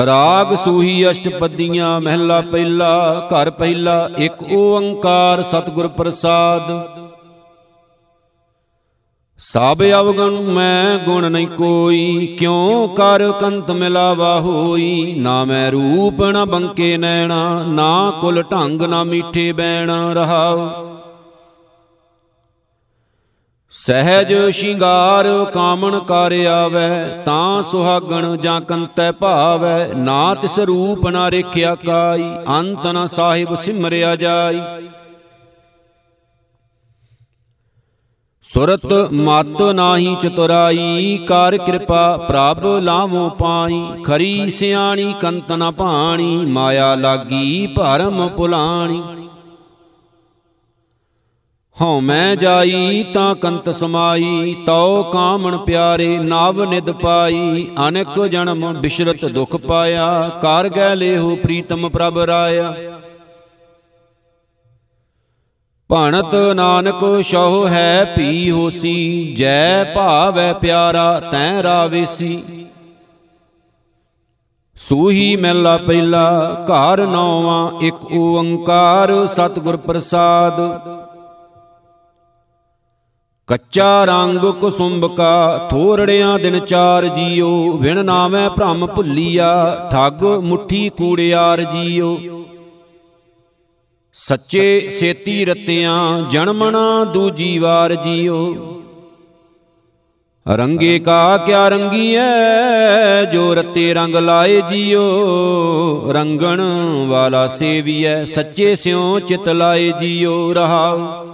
[0.06, 6.72] ਰਾਗ ਸੂਹੀ ਅਸ਼ਟਪਦੀਆਂ, ਮਹਿਲਾ ਪਹਿਲਾ, ਘਰ ਪਹਿਲਾ, ਇੱਕ ਓੰਕਾਰ ਸਤਿਗੁਰ ਪ੍ਰਸਾਦ।
[9.48, 15.14] ਸਭ ਅਵਗਣ ਮੈਂ ਗੁਣ ਨਹੀਂ ਕੋਈ, ਕਿਉ ਕਰ ਕੰਤ ਮਿਲਾਵਾ ਹੋਈ?
[15.18, 20.70] ਨਾ ਮੈਂ ਰੂਪ ਨਾ ਬੰਕੇ ਨੈਣਾ, ਨਾ ਕੁਲ ਢੰਗ ਨਾ ਮੀਠੇ ਬੈਣ ਰਹਾਉ।
[23.72, 31.76] ਸਹਿਜ ਸ਼ਿੰਗਾਰ ਕਾਮਣ ਕਰ ਆਵੈ, ਤਾਂ ਸੁਹਾਗਣ ਜਾਂ ਕੰਤੈ ਭਾਵੈ। ਨਾ ਤਿਸ ਰੂਪ ਨਾ ਰੇਖਿਆ
[31.76, 32.24] ਕਾਈ,
[32.60, 34.62] ਅੰਤ ਨ ਸਾਹਿਬ ਸਿਮਰਿਆ ਜਾਈ।
[38.46, 46.96] ਸੁਰਤ ਮਤ ਨਾਹੀ ਚਤੁਰਾਈ ਕਰ ਕਿਰਪਾ ਪ੍ਰਭ ਲਾਵੋ ਪਾਈ ਖਰੀ ਸਿਆਣੀ ਕੰਤ ਨ ਭਾਣੀ ਮਾਇਆ
[46.96, 49.02] ਲਾਗੀ ਭਰਮ ਪੁਲਾਣੀ।
[51.78, 59.26] ਹਉ ਮੈਂ ਜਾਈ ਤਾਂ ਕੰਤ ਸਮਾਈ ਤਉ ਕਾਮਣ ਪਿਆਰੇ ਨਵ ਨਿਦ ਪਾਈ। ਅਨੇਕ ਜਨਮ ਬਿਸ਼ਰਤ
[59.26, 62.95] ਦੁਖ ਪਾਇਆ। ਕਰ ਗੈ ਲੇਹੋ ਪ੍ਰੀਤਮ ਪ੍ਰਭ ਰਾਇਆ।
[65.90, 72.66] ਭਣਤ ਨਾਨਕ ਸ਼ਹੁ ਹੈ ਭੀ ਹੋਸੀ ਜੈ ਭਾਵੈ ਪਿਆਰਾ ਤੈ ਰਾਵੇਸੀ।
[74.76, 80.60] ਸੂਹੀ ਮਹਿਲਾ ਪਹਿਲਾ ਘਰ ਨੌਵਾਂ ਇੱਕ ਓੰਕਾਰ ਸਤਿਗੁਰ ਪ੍ਰਸਾਦ।
[83.50, 89.54] ਕੱਚਾ ਰੰਗ ਕੁਸੁੰਭ ਕਾ ਥੋਰੜਿਆਂ ਦਿਨ ਚਾਰ ਜੀਓ ਵਿਣ ਨਾਵੇਂ ਭ੍ਰਮ ਭੁੱਲੀਆ
[89.92, 92.18] ਠੱਗ ਮੁਠੀ ਕੂੜਿਆਰ ਜੀਓ।
[94.18, 98.56] ਸੱਚੇ ਸੇਤੀ ਰਤਿਆਂ ਜਨਮਣਾ ਦੂਜੀ ਵਾਰ ਜੀਓ।
[100.48, 102.22] ਰੰਗੇ ਕਾ ਕਿਆ ਰੰਗੀਐ,
[103.34, 105.02] ਜੋ ਰਤੇ ਰੰਗ ਲਾਏ ਜੀਓ।
[106.14, 106.62] ਰੰਗਣ
[107.08, 111.26] ਵਾਲਾ ਸੇਵੀਐ, ਸੱਚੇ ਸਿਉ ਚਿਤ ਲਾਏ ਜੀਓ ਰਹਾਉ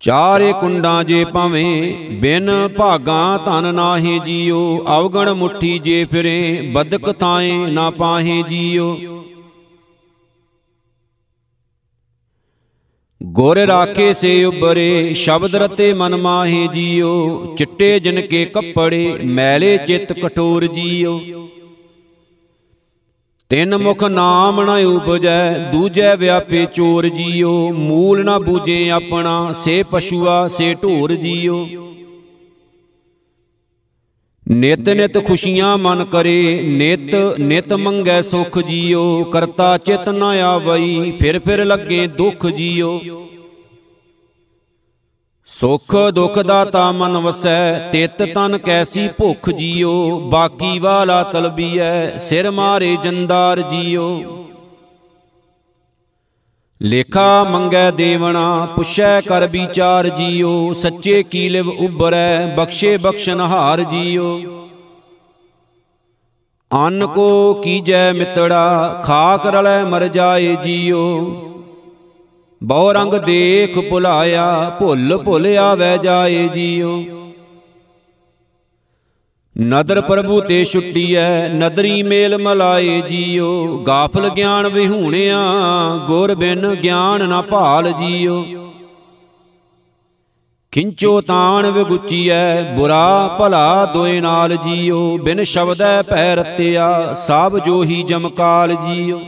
[0.00, 7.52] ਚਾਰੇ ਕੁੰਡਾਂ ਜੇ ਭਾਵੇਂ ਬਿਨ ਭਾਗਾਂ ਧਨ ਨਾਹੀ ਜੀਓ, ਅਵਗਣ ਮੁਠੀ ਜੇ ਫਿਰੇ, ਬਦਕ ਥਾਏ
[7.52, 8.98] ਨਾ ਪਾਹੇ ਜੀਓ।
[13.22, 20.12] ਗੁਰ ਰਾਖੇ ਸੇ ਉਬਰੇ, ਸ਼ਬਦ ਰਤੇ ਮਨ ਮਾਹੇ ਜੀਓ, ਚਿੱਟੇ ਜਿਨ ਕੇ ਕੱਪੜੇ, ਮੈਲੇ ਚਿਤ
[20.12, 21.20] ਕਠੋਰ ਜੀਓ।
[23.48, 30.48] ਤਿੰਨ ਮੁਖ ਨਾਮ ਨ ਉਪਜੈ, ਦੂਜੈ ਵਿਆਪੇ ਚੋਰ ਜੀਓ, ਮੂਲ ਨ ਬੂਝੇ ਆਪਣਾ, ਸੇ ਪਸ਼ੂਆ
[30.48, 31.68] ਸੇ ਢੋਰ ਜੀਓ।
[34.50, 41.38] ਨਿਤ ਨਿਤ ਖੁਸ਼ੀਆਂ ਮਨ ਕਰੇ, ਨਿਤ ਨਿਤ ਮੰਗੈ ਸੁਖ ਜੀਓ, ਕਰਤਾ ਚਿਤ ਨ ਆਵਈ, ਫਿਰ
[41.38, 43.00] ਫਿਰ ਲੱਗੇ ਦੁਖ ਜੀਓ।
[45.46, 52.96] ਸੁਖ ਦੁਖ ਦਾਤਾ ਮਨ ਵਸੈ, ਤਿਤ ਤਨ ਕੈਸੀ ਭੁਖ ਜੀਓ, ਬਾਕੀ ਵਾਲਾ ਤਲਬੀਐ, ਸਿਰ ਮਾਰੇ
[53.04, 54.22] ਜੰਦਾਰ ਜੀਓ।
[56.82, 64.40] ਲੇਖਾ ਮੰਗੈ ਦੇਵਣਾ, ਪੁੱਛੈ ਕਰ ਵਿਚਾਰ ਜੀਓ, ਸੱਚੇ ਕੀ ਲਿਵ ਉਬਰੈ ਬਖਸ਼ੇ ਬਖਸ਼ਨਹਾਰ ਜੀਓ।
[66.72, 71.20] ਅੰਨ ਕੋ ਕੀਜੈ ਮਿਤੜਾ, ਖਾਕ ਰਲੈ ਮਰ ਜਾਏ ਜੀਓ।
[72.62, 77.19] ਬਹੁ ਰੰਗ ਦੇਖ ਭੁਲਾਇਆ, ਭੁੱਲ ਭੁੱਲ ਆਵੈ ਜਾਏ ਜੀਓ।
[79.62, 85.38] ਨਦਰ ਪ੍ਰਭੂ ਤੇ ਛੁੱਟੀਐ ਨਦਰੀ ਮੇਲ ਮਲਾਏ ਜੀਓ ਗਾਫਲ ਗਿਆਨ ਵਿਹੂਣਿਆ
[86.06, 88.44] ਗੁਰ ਬਿਨ ਗਿਆਨ ਨਾ ਭਾਲ ਜੀਓ।
[90.72, 98.74] ਖਿੰਚੋ ਤਾਣ ਵਿਗੁਚੀਐ ਬੁਰਾ ਭਲਾ ਦੋਏ ਨਾਲ ਜੀਓ। ਬਿਨ ਸ਼ਬਦੈ ਪੈ ਰਤਿਆ ਸਭ ਜੋਹੀ ਜਮਕਾਲ
[98.74, 99.20] ਜੀਓ।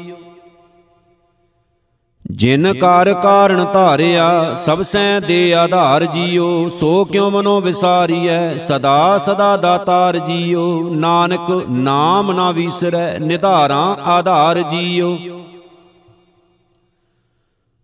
[2.36, 8.56] ਜਿਨ ਕਰ ਕਾਰਨ ਧਾਰਿਆ ਸਭ ਸੈ ਦੇ ਆਧਾਰ ਜੀਓ ਸੋ ਕਿਉ ਮਨੋ ਵਿਸਾਰੀਐ?
[8.56, 15.18] ਸਦਾ ਸਦਾ ਦਾਤਾਰ ਜੀਓ ਨਾਨਕ ਨਾਮ ਨਾ ਵਿਸਰੈ ਨਿਧਾਰਾਂ ਆਧਾਰ ਜੀਓ।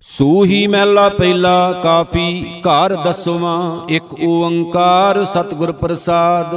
[0.03, 6.55] ਸੂਹੀ ਮਹਿਲਾ ਪਹਿਲਾ ਕਾਪੀ ਘਰ ਦਸਵਾਂ ਇੱਕ ਓੰਕਾਰ ਸਤਿਗੁਰ ਪ੍ਰਸਾਦ।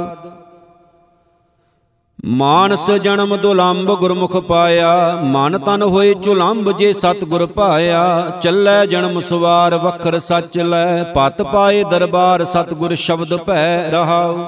[2.22, 9.74] ਮਾਨਸ ਜਨਮ ਦੁਲੰਭ ਗੁਰਮੁਖ ਪਾਇਆ, ਮਨ ਤਨ ਹੋਏ ਚੁਲੰਭ ਜੇ ਸਤਿਗੁਰ ਪਾਇਆ ਚੱਲੈ ਜਨਮ ਸਵਾਰ
[9.76, 14.38] ਵਖਰ ਸੱਚ ਲੈ, ਪਤ ਪਾਏ ਦਰਬਾਰ ਸਤਿਗੁਰ ਸ਼ਬਦ ਭੈ ਰਹਾਉ।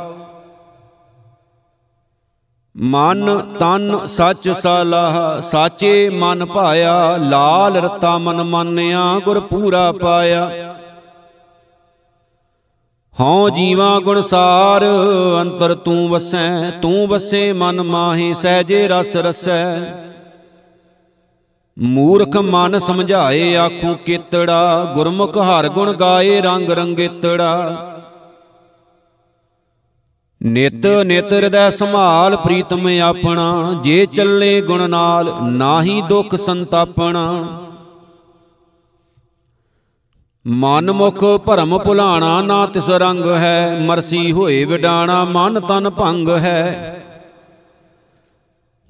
[2.76, 10.50] ਮਨ ਤਨ ਸੱਚ ਸਲਾਹ, ਸਾਚੇ ਮਨ ਪਾਇਆ, ਲਾਲ ਰਤਾ ਮਨ ਮੰਨਿਆ ਗੁਰ ਪੂਰਾ ਪਾਇਆ।
[13.20, 14.84] ਹਉ ਜੀਵਾ ਗੁਣਸਾਰ
[15.40, 19.80] ਅੰਤਰ ਤੂੰ ਵਸੈ, ਤੂੰ ਵਸੇ, ਮਨ ਮਾਹੀ ਸਹਜੇ ਰਸ ਰਸੈ।
[21.78, 27.90] ਮੂਰਖ ਮਨ ਸਮਝਾਏ ਆਖੂ ਕੀਤੜਾ, ਗੁਰਮੁਖ ਹਰ ਗੁਣ ਗਾਏ ਰੰਗ ਰੰਗੇਤੜਾ।
[30.42, 37.44] ਨਿਤ ਨਿਤ ਹਿਰਦੈ ਸੰਭਾਲ ਪ੍ਰੀਤਮ ਆਪਣਾ, ਜੇ ਚੱਲੇ ਗੁਣ ਨਾਲ, ਨਾਹੀ ਦੁਖ ਸੰਤਾਪਣਾ।
[40.46, 47.00] ਮਨ ਮੁਖ ਭਰਮ ਭੁਲਾਣਾ ਨਾ ਤਿਸ ਰੰਗ ਹੈ, ਮਰਸੀ ਹੋਏ ਵਿਡਾਣਾ ਮਨ ਤਨ ਭੰਗ ਹੈ।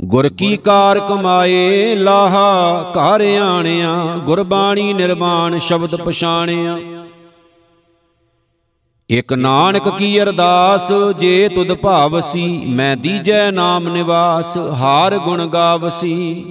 [0.04, 6.78] ਗੁਰ ਕੀ ਕਾਰ ਕਮਾਏ, ਲਾਹਾ ਘਰ ਆਣਿਆ, ਗੁਰਬਾਣੀ ਨਿਰਮਾਣ ਸ਼ਬਦ ਪਛਾਣਿਆ।
[9.10, 16.44] ਇਕ ਨਾਨਕ ਕੀ ਅਰਦਾਸ, ਜੇ ਤੁਧ ਭਾਵਸੀ, ਮੈਂ ਦੀਜੈ ਨਾਮ ਨਿਵਾਸ, ਹਾਰ ਗੁਣ ਗਾਵਸੀ।